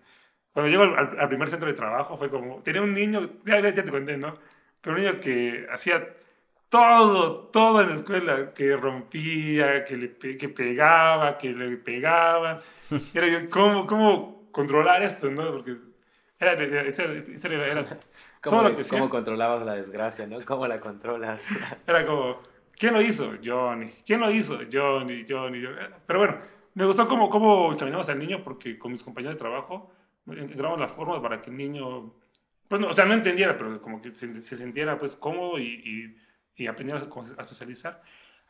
[0.53, 3.73] Cuando llego al, al, primer centro de trabajo fue como, tenía un niño, ya, ya
[3.73, 4.37] te conté, ¿no?
[4.81, 6.07] Pero un niño que hacía
[6.69, 12.61] todo, todo en la escuela, que rompía, que, le que pegaba, que le pegaba.
[13.13, 15.29] Era yo, ¿cómo, ¿cómo controlar esto?
[15.29, 15.51] ¿no?
[15.51, 15.77] Porque
[16.39, 17.99] era, era, era, era
[18.41, 20.27] ¿Cómo, lo que ¿Cómo controlabas la desgracia?
[20.27, 20.39] ¿no?
[20.45, 21.49] ¿Cómo la controlas?
[21.87, 22.41] Era como,
[22.77, 23.33] ¿quién lo hizo?
[23.43, 23.91] Johnny.
[24.05, 24.59] ¿Quién lo hizo?
[24.71, 25.63] Johnny, Johnny.
[25.63, 25.77] Johnny.
[26.05, 26.37] Pero bueno,
[26.75, 29.91] me gustó cómo, cómo caminamos al niño porque con mis compañeros de trabajo
[30.27, 32.13] encontramos la forma para que el niño,
[32.67, 35.65] pues no, o sea, no entendiera, pero como que se, se sintiera pues cómodo y,
[35.65, 36.15] y
[36.55, 38.01] y aprendí a, socializar.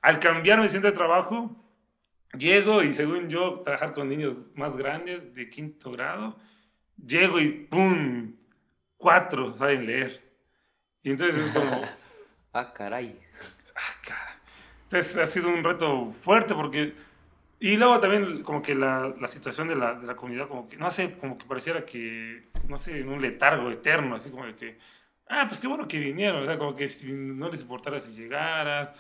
[0.02, 1.56] Al cambiar mi centro de trabajo,
[2.38, 6.38] llego y según yo, trabajar con niños más grandes de quinto grado,
[7.04, 8.36] llego y ¡pum!
[8.98, 10.22] Cuatro saben leer.
[11.04, 11.82] Y entonces es como...
[12.54, 13.20] ah, caray.
[13.76, 14.36] Ah, caray.
[14.84, 16.94] Entonces ha sido un reto fuerte porque...
[17.60, 20.76] Y luego también como que la, la situación de la, de la, comunidad, como que,
[20.76, 24.56] no sé, como que pareciera que, no sé, en un letargo eterno, así como de
[24.56, 24.78] que
[25.28, 28.14] ah, pues qué bueno que vinieron, o sea, como que si no les importara si
[28.14, 28.98] llegaras,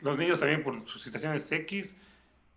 [0.00, 1.96] los niños también por sus situaciones X,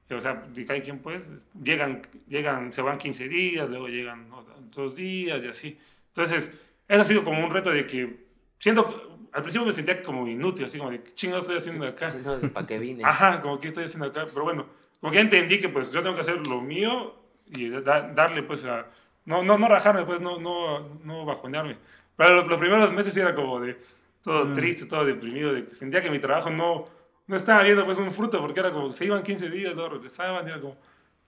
[0.10, 4.28] o sea, de cada quien pues, llegan, llegan, se van 15 días, luego llegan
[4.72, 5.80] dos días y así.
[6.08, 6.52] Entonces,
[6.88, 8.26] eso ha sido como un reto de que,
[8.58, 12.12] siento, al principio me sentía como inútil, así como de, ¿qué chingados estoy haciendo acá?
[12.54, 13.04] ¿para qué vine?
[13.06, 14.66] Ajá, como que estoy haciendo acá, pero bueno,
[15.00, 18.88] como que entendí que pues yo tengo que hacer lo mío y darle pues a,
[19.26, 21.78] no, no, no rajarme, pues no, no, no bajonearme.
[22.20, 23.78] Pero los, primeros meses era como de
[24.22, 24.54] todo mm.
[24.54, 26.86] triste, todo deprimido, de que sentía que mi trabajo no,
[27.28, 29.92] no estaba viendo pues un fruto, porque era como que se iban 15 días, luego
[29.92, 30.76] regresaban, y era como,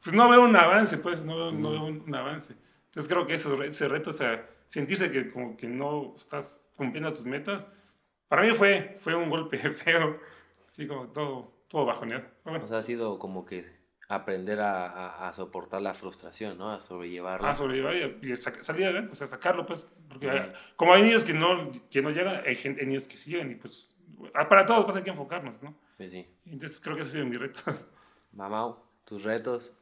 [0.04, 1.72] pues no veo un avance, pues no, no mm.
[1.72, 2.56] veo un, avance.
[2.88, 7.14] Entonces creo que eso, ese reto, o sea, sentirse que como que no estás cumpliendo
[7.14, 7.70] tus metas,
[8.28, 10.20] para mí fue, fue un golpe feo,
[10.68, 12.26] así como todo, todo bajoneado.
[12.44, 13.64] O sea, ha sido como que
[14.16, 16.72] aprender a, a, soportar la frustración, ¿no?
[16.72, 17.48] A sobrellevarlo.
[17.48, 19.90] A sobrellevar y, salir adelante, o sea, sacarlo, pues.
[20.10, 23.32] Porque como hay niños que no, que no llegan, hay, gente, hay niños que sí
[23.32, 23.88] llegan y pues
[24.34, 25.74] ah, para todos pues hay que enfocarnos, ¿no?
[25.96, 26.28] Pues sí.
[26.46, 27.62] Entonces creo que ese ha sido mi reto.
[28.34, 29.78] Mamá, tus retos.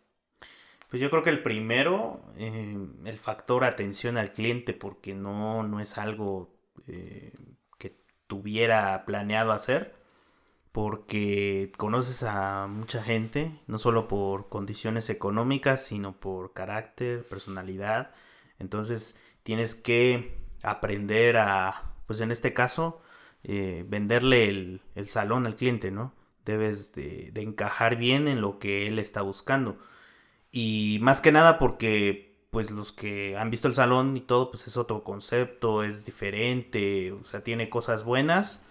[0.90, 5.80] Pues yo creo que el primero, eh, el factor atención al cliente, porque no, no
[5.80, 6.56] es algo
[6.88, 7.34] eh,
[7.80, 7.96] que
[8.28, 9.99] tuviera planeado hacer
[10.72, 18.12] porque conoces a mucha gente, no solo por condiciones económicas, sino por carácter, personalidad.
[18.60, 23.02] Entonces tienes que aprender a, pues en este caso,
[23.44, 24.50] eh, venderle
[24.96, 26.14] el, salón al cliente, ¿no?
[26.46, 29.78] Debes de, encajar bien en lo que él está buscando.
[30.52, 34.68] Y más que nada porque, pues los que han visto el salón y todo, pues
[34.68, 38.64] es otro concepto, es diferente, o sea, tiene cosas buenas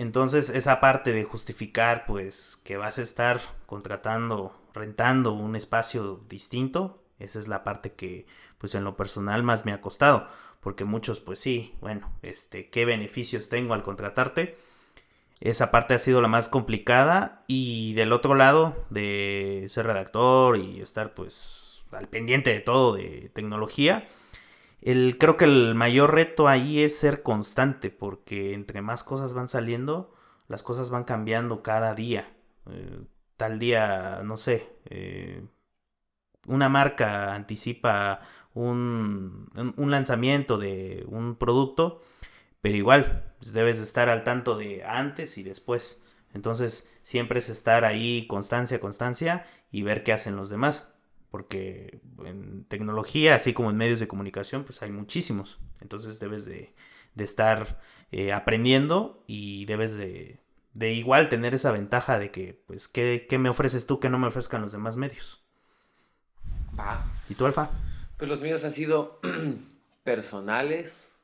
[0.00, 7.02] Entonces, esa parte de justificar, pues, que vas a estar contratando, rentando un espacio distinto,
[7.18, 8.24] esa es la parte que,
[8.56, 10.26] pues, en lo personal más me ha costado.
[10.60, 14.56] Porque muchos, pues sí, bueno, este, ¿qué beneficios tengo al contratarte?
[15.38, 17.44] Esa parte ha sido la más complicada.
[17.46, 23.30] Y del otro lado, de ser redactor y estar, pues, al pendiente de todo de
[23.34, 24.08] tecnología,
[24.82, 29.48] el, creo que el mayor reto ahí es ser constante, porque entre más cosas van
[29.48, 30.14] saliendo,
[30.48, 32.32] las cosas van cambiando cada día.
[32.70, 33.00] Eh,
[33.36, 35.44] tal día, no sé, eh,
[36.46, 38.20] una marca anticipa
[38.54, 42.02] un, un, lanzamiento de un producto,
[42.60, 46.02] pero igual pues, debes estar al tanto de antes y después.
[46.32, 50.89] Entonces siempre es estar ahí, constancia, constancia, y ver qué hacen los demás
[51.30, 55.58] porque en tecnología, así como en medios de comunicación, pues hay muchísimos.
[55.80, 56.74] Entonces debes de,
[57.16, 60.40] estar eh, aprendiendo y debes de,
[60.74, 64.62] igual tener esa ventaja de que, pues, ¿qué, me ofreces tú que no me ofrezcan
[64.62, 65.42] los demás medios?
[66.78, 67.04] Va.
[67.28, 67.70] ¿Y tú, Alfa?
[68.16, 69.20] Pues los míos han sido
[70.04, 71.16] personales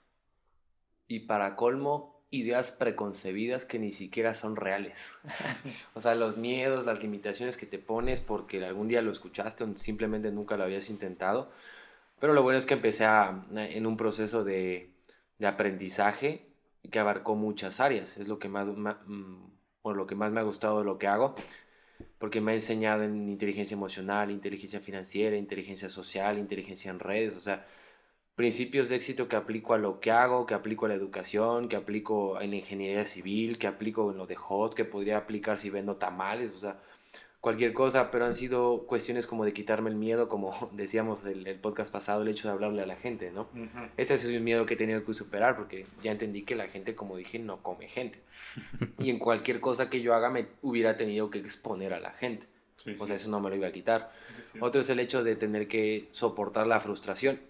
[1.08, 5.12] y para colmo ideas preconcebidas que ni siquiera son reales.
[5.94, 9.76] o sea, los miedos, las limitaciones que te pones porque algún día lo escuchaste o
[9.76, 11.50] simplemente nunca lo habías intentado.
[12.18, 14.90] Pero lo bueno es que empecé en un proceso de,
[15.38, 16.46] de, aprendizaje
[16.90, 18.16] que abarcó muchas áreas.
[18.16, 19.46] Es lo que más, mm,
[19.84, 21.34] lo que más me ha gustado de lo que hago.
[22.18, 27.36] Porque me ha enseñado en inteligencia emocional, inteligencia financiera, inteligencia social, inteligencia en redes.
[27.36, 27.66] O sea,
[28.36, 31.76] principios de éxito que aplico a lo que hago, que aplico a la educación, que
[31.76, 35.70] aplico en la ingeniería civil, que aplico en lo de hot, que podría aplicar si
[35.70, 36.76] vendo tamales, o sea,
[37.40, 41.58] cualquier cosa, pero han sido cuestiones como de quitarme el miedo, como decíamos el, el
[41.58, 43.48] podcast pasado, el hecho de hablarle a la gente, ¿no?
[43.96, 46.94] Ese es un miedo que he tenido que superar porque ya entendí que la gente,
[46.94, 48.20] como dije, no come gente.
[48.98, 52.46] y en cualquier cosa que yo haga me hubiera tenido que exponer a la gente.
[52.98, 54.12] o sea, eso no me lo iba a quitar.
[54.60, 57.40] Otro es el hecho de tener que soportar la frustración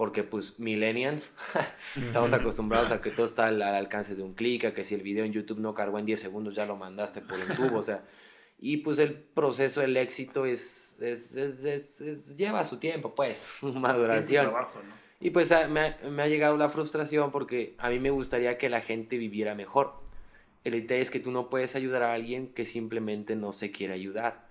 [0.00, 1.36] porque pues millennials
[1.94, 5.02] estamos acostumbrados a que todo está al, alcance de un clic, a que si el
[5.02, 7.82] video en YouTube no cargó en 10 segundos ya lo mandaste por un tubo, o
[7.82, 8.02] sea,
[8.58, 14.54] y pues el proceso, el éxito es, es, es, es lleva su tiempo, pues, maduración.
[15.20, 18.80] Y pues me, me, ha llegado la frustración porque a mí me gustaría que la
[18.80, 19.92] gente viviera mejor.
[20.64, 23.92] El detalle es que tú no puedes ayudar a alguien que simplemente no se quiere
[23.92, 24.48] ayudar.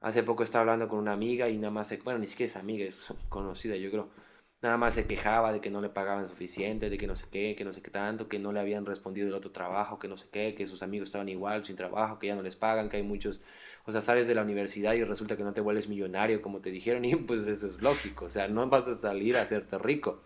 [0.00, 2.84] Hace poco estaba hablando con una amiga y nada más, bueno, ni siquiera es amiga,
[2.84, 4.27] es conocida, yo creo
[4.60, 7.54] Nada más se quejaba de que no le pagaban suficiente, de que no sé qué,
[7.56, 10.16] que no sé qué tanto, que no le habían respondido del otro trabajo, que no
[10.16, 12.96] sé qué, que sus amigos estaban igual, sin trabajo, que ya no les pagan, que
[12.96, 13.40] hay muchos,
[13.84, 16.70] o sea, sales de la universidad y resulta que no te vuelves millonario como te
[16.72, 20.20] dijeron y pues eso es lógico, o sea, no vas a salir a hacerte rico,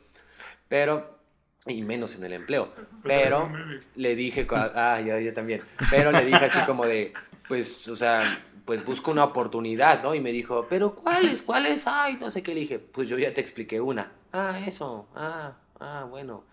[0.66, 1.18] pero,
[1.66, 3.52] y menos en el empleo, pero
[3.96, 7.12] le dije, ah, yo, yo también, pero le dije así como de,
[7.48, 10.14] pues, o sea, pues busco una oportunidad, ¿no?
[10.14, 11.42] Y me dijo, pero ¿cuáles?
[11.42, 12.16] ¿Cuáles hay?
[12.16, 12.54] No sé qué.
[12.54, 14.12] Le dije, pues yo ya te expliqué una.
[14.32, 15.08] Ah, eso.
[15.14, 16.44] Ah, ah, bueno.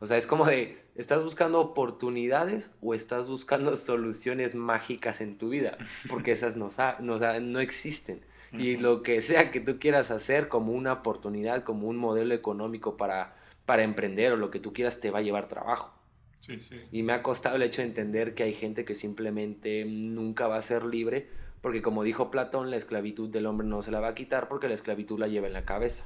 [0.00, 5.48] O sea, es como de, ¿estás buscando oportunidades o estás buscando soluciones mágicas en tu
[5.48, 5.78] vida?
[6.08, 6.68] Porque esas no,
[7.00, 8.24] no, no existen.
[8.52, 12.96] Y lo que sea que tú quieras hacer como una oportunidad, como un modelo económico
[12.96, 13.34] para,
[13.66, 15.92] para emprender o lo que tú quieras, te va a llevar trabajo.
[16.38, 16.80] Sí, sí.
[16.92, 20.56] Y me ha costado el hecho de entender que hay gente que simplemente nunca va
[20.56, 21.28] a ser libre
[21.64, 24.68] porque como dijo Platón, la esclavitud del hombre no se la va a quitar porque
[24.68, 26.04] la esclavitud la lleva en la cabeza.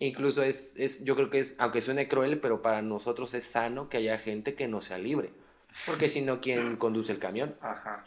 [0.00, 3.88] Incluso es, es, yo creo que es, aunque suene cruel, pero para nosotros es sano
[3.88, 5.30] que haya gente que no sea libre.
[5.86, 7.54] Porque si no, ¿quién conduce el camión?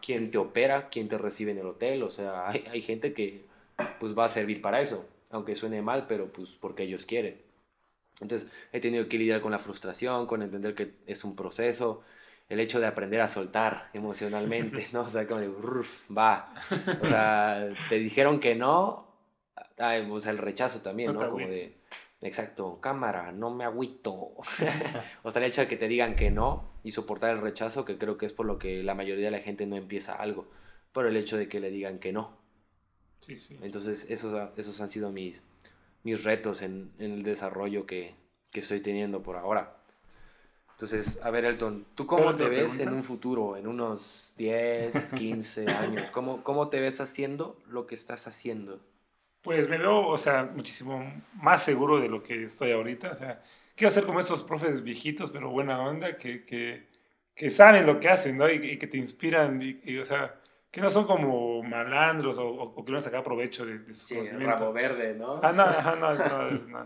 [0.01, 0.89] ¿Quién te opera?
[0.89, 2.03] ¿Quién te recibe en el hotel?
[2.03, 3.45] O sea, hay, hay gente que
[3.99, 5.06] pues va a servir para eso.
[5.32, 7.39] Aunque suene mal, pero pues porque ellos quieren.
[8.21, 12.03] Entonces he tenido que lidiar con la frustración, con entender que es un proceso,
[12.49, 15.01] el hecho de aprender a soltar emocionalmente, ¿no?
[15.01, 15.47] O sea, como de,
[16.15, 16.53] va.
[17.01, 19.12] O sea, te dijeron que no,
[19.77, 21.29] o sea, el rechazo también, ¿no?
[21.29, 21.75] Como de,
[22.21, 24.13] exacto, cámara, no me agüito.
[25.23, 27.97] o sea, el hecho de que te digan que no y soportar el rechazo, que
[27.97, 30.47] creo que es por lo que la mayoría de la gente no empieza algo,
[30.91, 32.38] por el hecho de que le digan que no.
[33.19, 33.57] Sí, sí.
[33.62, 35.43] Entonces, esos, esos han sido mis,
[36.03, 38.15] mis retos en, en el desarrollo que,
[38.51, 39.77] que estoy teniendo por ahora.
[40.71, 45.67] Entonces, a ver, Elton, ¿tú cómo te ves en un futuro, en unos 10, 15
[45.67, 46.09] años?
[46.09, 48.81] ¿Cómo, ¿Cómo te ves haciendo lo que estás haciendo?
[49.43, 53.12] Pues me veo, o sea, muchísimo más seguro de lo que estoy ahorita.
[53.12, 53.43] O sea,
[53.75, 56.88] quiero ser como esos profes viejitos, pero buena onda, que, que,
[57.36, 58.49] que saben lo que hacen, ¿no?
[58.49, 60.36] Y, que te inspiran, y, o sea,
[60.71, 64.19] que no son como malandros o, o, que no sacar provecho de, de sus sí,
[64.39, 65.41] rabo verde, ¿no?
[65.43, 66.86] Ah, no, no, no,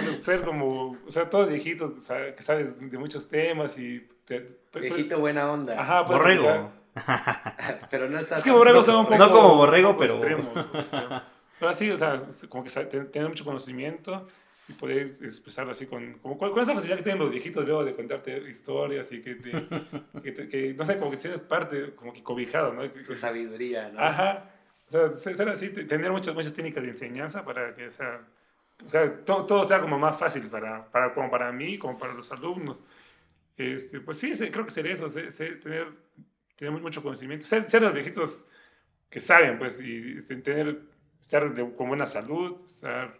[0.00, 4.08] no, ser como, o sea, todos viejitos, o que sabes de muchos temas y...
[4.24, 5.78] te- Viejito buena onda.
[5.80, 6.70] Ajá, pues, Borrego.
[7.90, 9.18] Pero no está Es que borrego No, son un poco...
[9.18, 12.16] no como borrego, pero- extremo, o sea, pero así, o sea,
[12.48, 14.26] como que tener mucho conocimiento
[14.68, 17.94] y poder expresarlo así con, como con, esa facilidad que tienen los viejitos luego de
[17.94, 19.50] contarte historias y que, te,
[20.22, 22.82] que, te- que, no sé, como que tienes parte como que cobijado, ¿no?
[23.00, 24.00] Su sabiduría, ¿no?
[24.00, 24.50] Ajá.
[24.88, 28.20] O sea, ser así, te- tener muchas, muchas técnicas de enseñanza para que sea,
[28.84, 32.14] o sea, todo, todo sea como más fácil para, para, como para mí, como para
[32.14, 32.82] los alumnos.
[33.56, 35.88] Este, pues sí, creo que sería eso, ser- ser- tener,
[36.56, 38.46] tener mucho conocimiento, ser, ser los viejitos
[39.10, 40.80] que saben, pues, y este, tener,
[41.24, 43.18] estar de- con buena salud, estar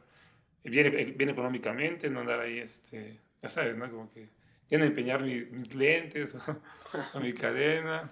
[0.64, 3.90] bien, bien económicamente, no andar ahí, este, ya sabes, ¿no?
[3.90, 4.28] Como que
[4.70, 6.40] ya no empeñar mi- mis lentes o,
[7.14, 8.10] o mi cadena.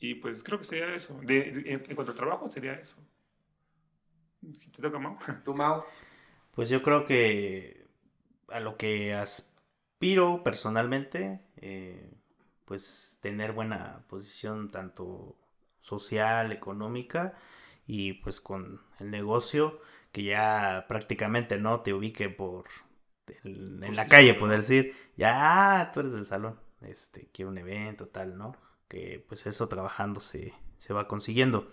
[0.00, 1.20] Y pues creo que sería eso.
[1.22, 2.96] De, de- en, en cuanto a trabajo, sería eso.
[4.74, 5.16] ¿Te toca, Mau?
[5.44, 5.84] ¿Tú, Mau?
[6.54, 7.86] Pues yo creo que
[8.48, 12.10] a lo que aspiro personalmente, eh,
[12.64, 15.36] pues tener buena posición tanto
[15.80, 17.34] social, económica
[17.88, 19.80] y pues con el negocio
[20.12, 22.66] que ya prácticamente no te ubique por
[23.44, 24.40] el- en la calle, ¿no?
[24.40, 28.56] poder decir, ya tú eres del salón, este, quiero un evento, tal, ¿no?
[28.88, 31.68] Que pues eso trabajando se, se va consiguiendo.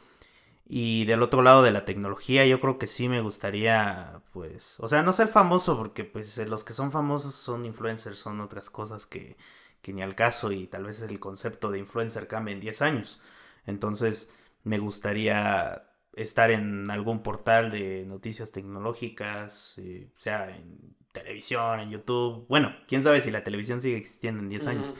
[0.67, 4.87] Y del otro lado de la tecnología, yo creo que sí me gustaría, pues, o
[4.87, 9.05] sea, no ser famoso, porque pues los que son famosos son influencers, son otras cosas
[9.05, 9.37] que,
[9.83, 13.21] que ni al caso y tal vez el concepto de influencer cambie en 10 años.
[13.67, 15.83] Entonces, me gustaría
[16.15, 22.45] estar en algún portal de noticias tecnológicas, eh, sea en televisión, en YouTube.
[22.47, 24.95] Bueno, quién sabe si la televisión sigue existiendo en 10 años.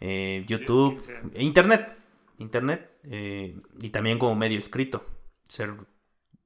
[0.00, 1.00] Eh, YouTube,
[1.34, 1.96] e Internet,
[2.38, 5.04] Internet eh, y también como medio escrito,
[5.48, 5.74] ser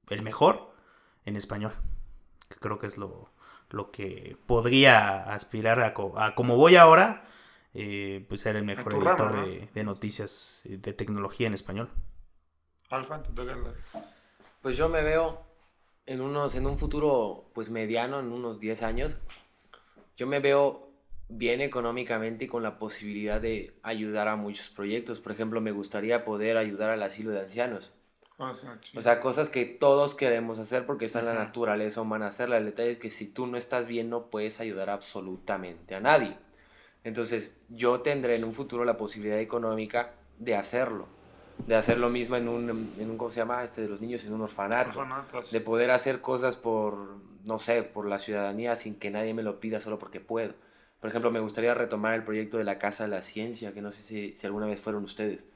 [0.09, 0.73] el mejor
[1.25, 1.71] en español,
[2.49, 3.29] que creo que es lo,
[3.69, 7.25] lo que podría aspirar a, co- a como voy ahora,
[7.75, 9.45] eh, pues ser el mejor editor rama, ¿no?
[9.47, 11.89] de, de noticias de tecnología en español.
[12.93, 13.73] Alfa, te toca la...
[14.61, 15.41] Pues yo me veo
[16.05, 19.17] en unos, en un futuro pues mediano, en unos 10 años,
[20.15, 20.89] yo me veo
[21.27, 25.19] bien económicamente y con la posibilidad de ayudar a muchos proyectos.
[25.19, 27.93] Por ejemplo, me gustaría poder ayudar al asilo de ancianos.
[28.37, 28.99] Ah, sí, chido.
[28.99, 32.57] O sea, cosas que todos queremos hacer porque está en la naturaleza humana hacerla.
[32.57, 36.37] El detalle es que si tú no estás bien no puedes ayudar absolutamente a nadie.
[37.03, 41.22] Entonces, yo tendré en un futuro la posibilidad económica de hacerlo.
[41.67, 43.63] De hacer lo mismo en un, en un ¿cómo se llama?
[43.63, 44.99] Este de los niños, en un orfanato.
[44.99, 45.51] Orfanatos.
[45.51, 49.59] De poder hacer cosas por, no sé, por la ciudadanía sin que nadie me lo
[49.59, 50.53] pida solo porque puedo.
[50.99, 53.91] Por ejemplo, me gustaría retomar el proyecto de la Casa de la Ciencia, que no
[53.91, 55.47] sé si, si alguna vez fueron ustedes.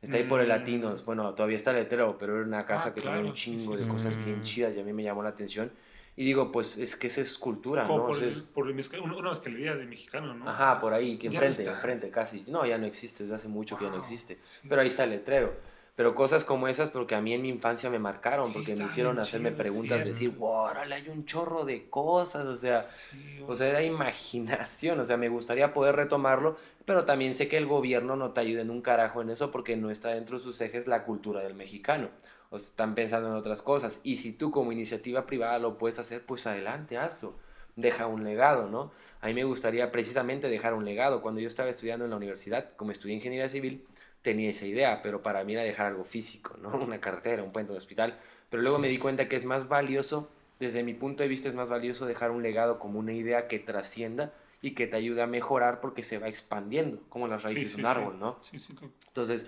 [0.00, 0.50] Está ahí por el Mm.
[0.50, 1.04] Latinos.
[1.04, 3.76] Bueno, todavía está el letrero, pero era una casa Ah, que claro, tenía un chingo
[3.76, 4.42] de cosas bien Mm.
[4.42, 5.70] chidas y a mí me llamó la atención.
[6.14, 8.06] Y digo, pues es que esa es cultura, Como ¿no?
[8.08, 10.48] por, Eso el, es- por el mezcal- una, mezcalería de mexicano, ¿no?
[10.48, 12.44] Ajá, por ahí, que no enfrente, enfrente casi.
[12.48, 14.38] No, ya no existe, desde hace mucho que ya no Wow, existe.
[14.68, 15.54] Pero ahí está el letrero.
[15.94, 18.84] Pero cosas como esas, porque a mí en mi infancia me marcaron, Sí, porque me
[18.86, 20.08] hicieron hacerme preguntas, sí.
[20.08, 24.98] decir, wow, órale, hay un chorro de cosas, o sea, Sí, o sea, era imaginación,
[25.00, 28.62] o sea, me gustaría poder retomarlo, pero también sé que el gobierno no te ayuda
[28.62, 31.54] en un carajo en eso porque no está dentro de sus ejes la cultura del
[31.54, 32.08] mexicano.
[32.48, 34.00] O sea, están pensando en otras cosas.
[34.02, 37.34] Y si tú como iniciativa privada lo puedes hacer, pues adelante, hazlo.
[37.76, 38.92] Deja un legado, ¿no?
[39.22, 41.22] A mí me gustaría precisamente dejar un legado.
[41.22, 43.86] Cuando yo estaba estudiando en la universidad, como estudié ingeniería civil,
[44.22, 46.70] tenía esa idea, pero para mí era dejar algo físico, ¿no?
[46.78, 48.18] Una cartera, un puente de hospital.
[48.48, 51.54] Pero luego me di cuenta que es más valioso, desde mi punto de vista es
[51.54, 55.26] más valioso dejar un legado como una idea que trascienda y que te ayude a
[55.26, 58.18] mejorar porque se va expandiendo, como las raíces sí, de un árbol.
[58.18, 58.38] ¿no?
[58.42, 58.88] Sí, sí, sí.
[59.08, 59.46] Entonces,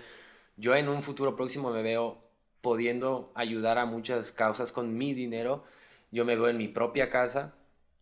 [0.57, 2.21] yo en un futuro próximo me veo
[2.61, 5.63] pudiendo ayudar a muchas causas con mi dinero.
[6.11, 7.53] Yo me veo en mi propia casa,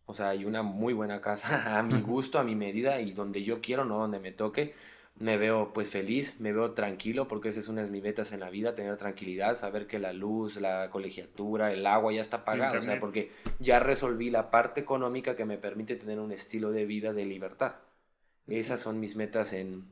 [0.06, 3.44] o sea, hay una muy buena casa a mi gusto, a mi medida y donde
[3.44, 4.74] yo quiero, no donde me toque.
[5.16, 8.40] Me veo pues feliz, me veo tranquilo porque esa es una de mis metas en
[8.40, 12.80] la vida, tener tranquilidad, saber que la luz, la colegiatura, el agua ya está pagado,
[12.80, 16.84] o sea, porque ya resolví la parte económica que me permite tener un estilo de
[16.84, 17.76] vida de libertad.
[18.48, 19.84] Esas son mis metas en,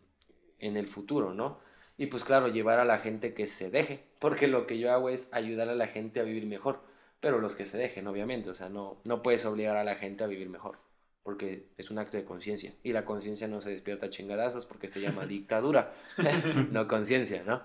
[0.59, 1.61] en el futuro, ¿no?
[1.99, 5.09] Y pues claro, llevar a la gente que se deje, porque lo que yo hago
[5.09, 6.81] es ayudar a la gente a vivir mejor,
[7.21, 10.25] pero los que se dejen, obviamente, o sea, no, no puedes obligar a la gente
[10.25, 10.79] a vivir mejor,
[11.23, 14.89] porque es un acto de conciencia, y la conciencia no se despierta a chingadazos porque
[14.89, 15.93] se llama dictadura,
[16.71, 17.63] no conciencia, ¿no?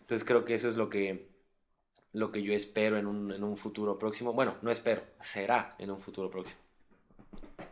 [0.00, 1.28] Entonces creo que eso es lo que,
[2.12, 5.90] lo que yo espero en un, en un futuro próximo, bueno, no espero, será en
[5.90, 6.58] un futuro próximo.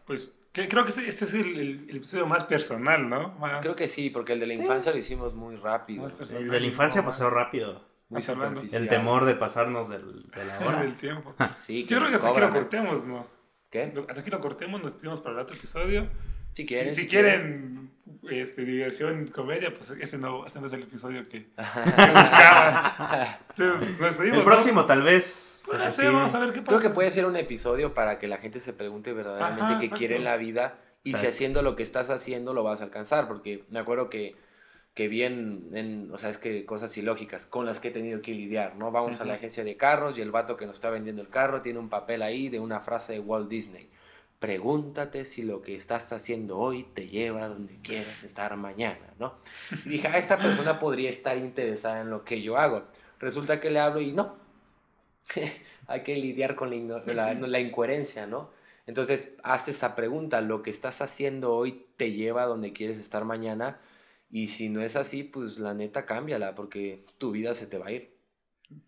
[0.07, 3.31] Pues que- creo que este, este es el, el- el episodio más personal, ¿no?
[3.41, 6.07] Más, Creo que sí, porque el de la infancia lo hicimos muy rápido.
[6.31, 7.07] El de la infancia ¿no?
[7.07, 7.83] pasó Más rápido.
[8.09, 8.69] muy.
[8.73, 10.83] El temor de pasarnos del- de la hora.
[10.83, 11.35] Del tiempo.
[11.57, 12.53] Sí, que Yo creo que hasta que lo ¿no?
[12.55, 13.27] cortemos, ¿no?
[13.75, 13.93] ¿Qué?
[14.09, 16.07] Hasta aquí lo cortemos, nos despedimos para el otro episodio.
[16.53, 16.95] Si quieren.
[16.95, 17.91] Si, si quieren,
[18.31, 23.37] este, diversión, comedia, pues ese no, este no es el episodio que, que buscaban.
[23.51, 24.21] Entonces, nos despedimos.
[24.21, 24.45] El ¿no?
[24.45, 25.61] próximo tal vez.
[25.67, 26.15] Puede porque ser, sí.
[26.15, 26.69] vamos a ver qué pasa.
[26.69, 29.87] Creo que puede ser un episodio para que la gente se pregunte verdaderamente Ajá, qué
[29.87, 29.99] exacto.
[29.99, 31.31] quiere en la vida y si Exacto.
[31.31, 33.27] haciendo lo que estás haciendo lo vas a alcanzar.
[33.27, 34.37] Porque me acuerdo que,
[34.95, 38.33] que vi en, o sea, es que cosas ilógicas con las que he tenido que
[38.33, 38.93] lidiar, ¿no?
[38.93, 41.63] Vamos a la agencia de carros y el vato que nos está vendiendo el carro
[41.63, 43.89] tiene un papel ahí de una frase de Walt Disney.
[44.39, 49.35] Pregúntate si lo que estás haciendo hoy te lleva a donde quieras estar mañana, ¿no?
[49.85, 52.85] Y dije, ah, esta persona podría estar interesada en lo que yo hago.
[53.19, 54.37] Resulta que le hablo y no.
[55.89, 58.51] Hay que lidiar con la, incoherencia, ¿no?
[58.87, 63.25] Entonces, hazte esa pregunta, ¿lo que estás haciendo hoy te lleva a donde quieres estar
[63.25, 63.81] mañana?
[64.35, 67.87] Y si no es así, pues la neta cámbiala, porque tu vida se te va
[67.87, 68.17] a ir.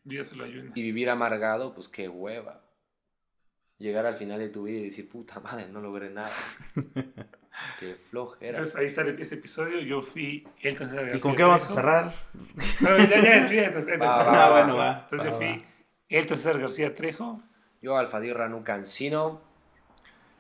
[0.03, 0.73] Dios se lo ayude.
[0.75, 2.65] Y vivir amargado, pues qué hueva.
[3.79, 6.33] Llegar al final de tu vida y decir, puta madre, no logré nada.
[7.79, 8.59] qué flojera.
[8.59, 9.79] Entonces ahí sale ese episodio.
[9.83, 12.15] Yo fui Elton César ¿Y García con qué vamos a cerrar?
[12.81, 15.65] No, ya, entonces, entonces, Va, va, va, bueno, va, Entonces va, yo fui.
[16.09, 17.41] Elton César García Trejo.
[17.81, 19.46] Yo, Alfadir Ranu Cancino.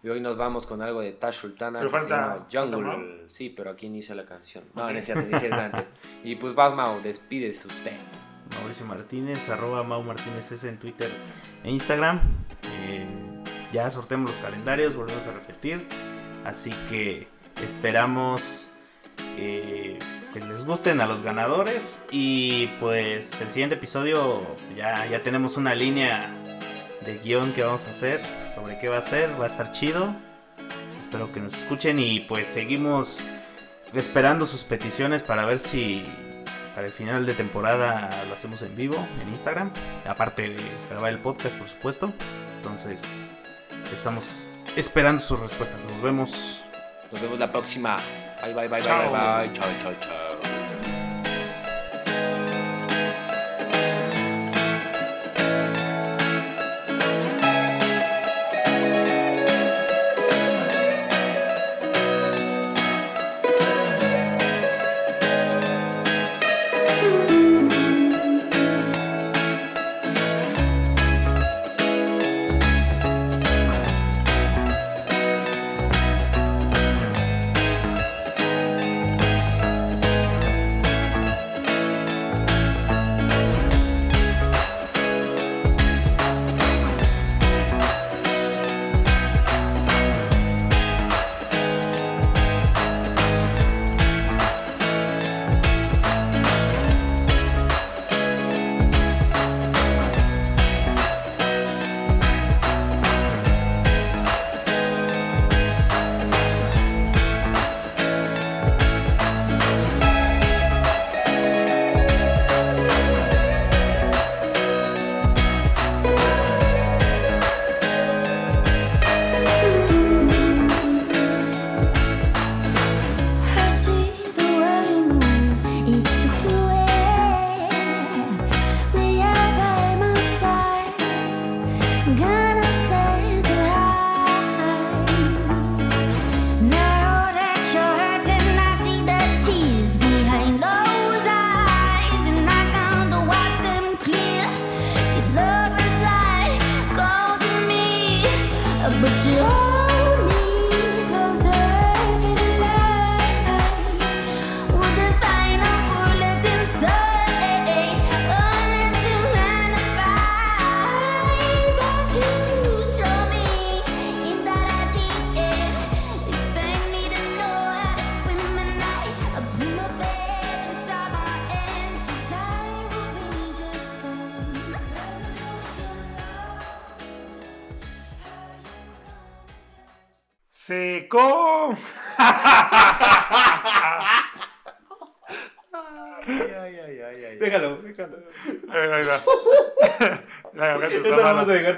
[0.03, 2.77] Y hoy nos vamos con algo de Tash Sultana Pero que se falta- llama falta
[2.77, 3.25] Jungle.
[3.29, 4.65] Sí, pero aquí inicia la canción.
[4.75, 4.93] No, Ok.
[4.93, 5.93] no es cierto, inicia desde antes.
[6.25, 7.97] Y pues vas, Mau, despídese usted.
[8.51, 11.11] Mauricio Martínez, arroba Mau Martínez S en Twitter
[11.65, 12.21] e Instagram.
[12.63, 13.05] Eh,
[13.73, 15.89] ya sorteamos los calendarios, volvemos a repetir.
[16.45, 17.27] Así que
[17.61, 18.71] esperamos
[19.37, 19.99] eh,
[20.33, 22.01] que les gusten a los ganadores.
[22.13, 26.33] Y pues el siguiente episodio ya, ya tenemos una línea
[27.05, 28.21] de guion que vamos a hacer.
[28.57, 30.13] Sobre qué va a ser, va a estar chido.
[30.99, 33.21] Espero que nos escuchen y pues seguimos
[33.95, 36.05] esperando sus peticiones para ver si
[36.75, 39.73] para el final de temporada lo hacemos en vivo en Instagram,
[40.07, 42.13] aparte de grabar el podcast, por supuesto.
[42.57, 43.29] Entonces,
[43.93, 45.85] estamos esperando sus respuestas.
[45.85, 46.63] Nos vemos.
[47.13, 47.99] Nos vemos la próxima.
[48.43, 49.11] Bye, bye, bye, Chao.
[49.11, 49.53] bye, bye, bye.
[49.53, 50.66] Chao, chao, chao.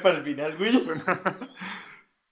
[0.08, 0.72] Para el final, güey.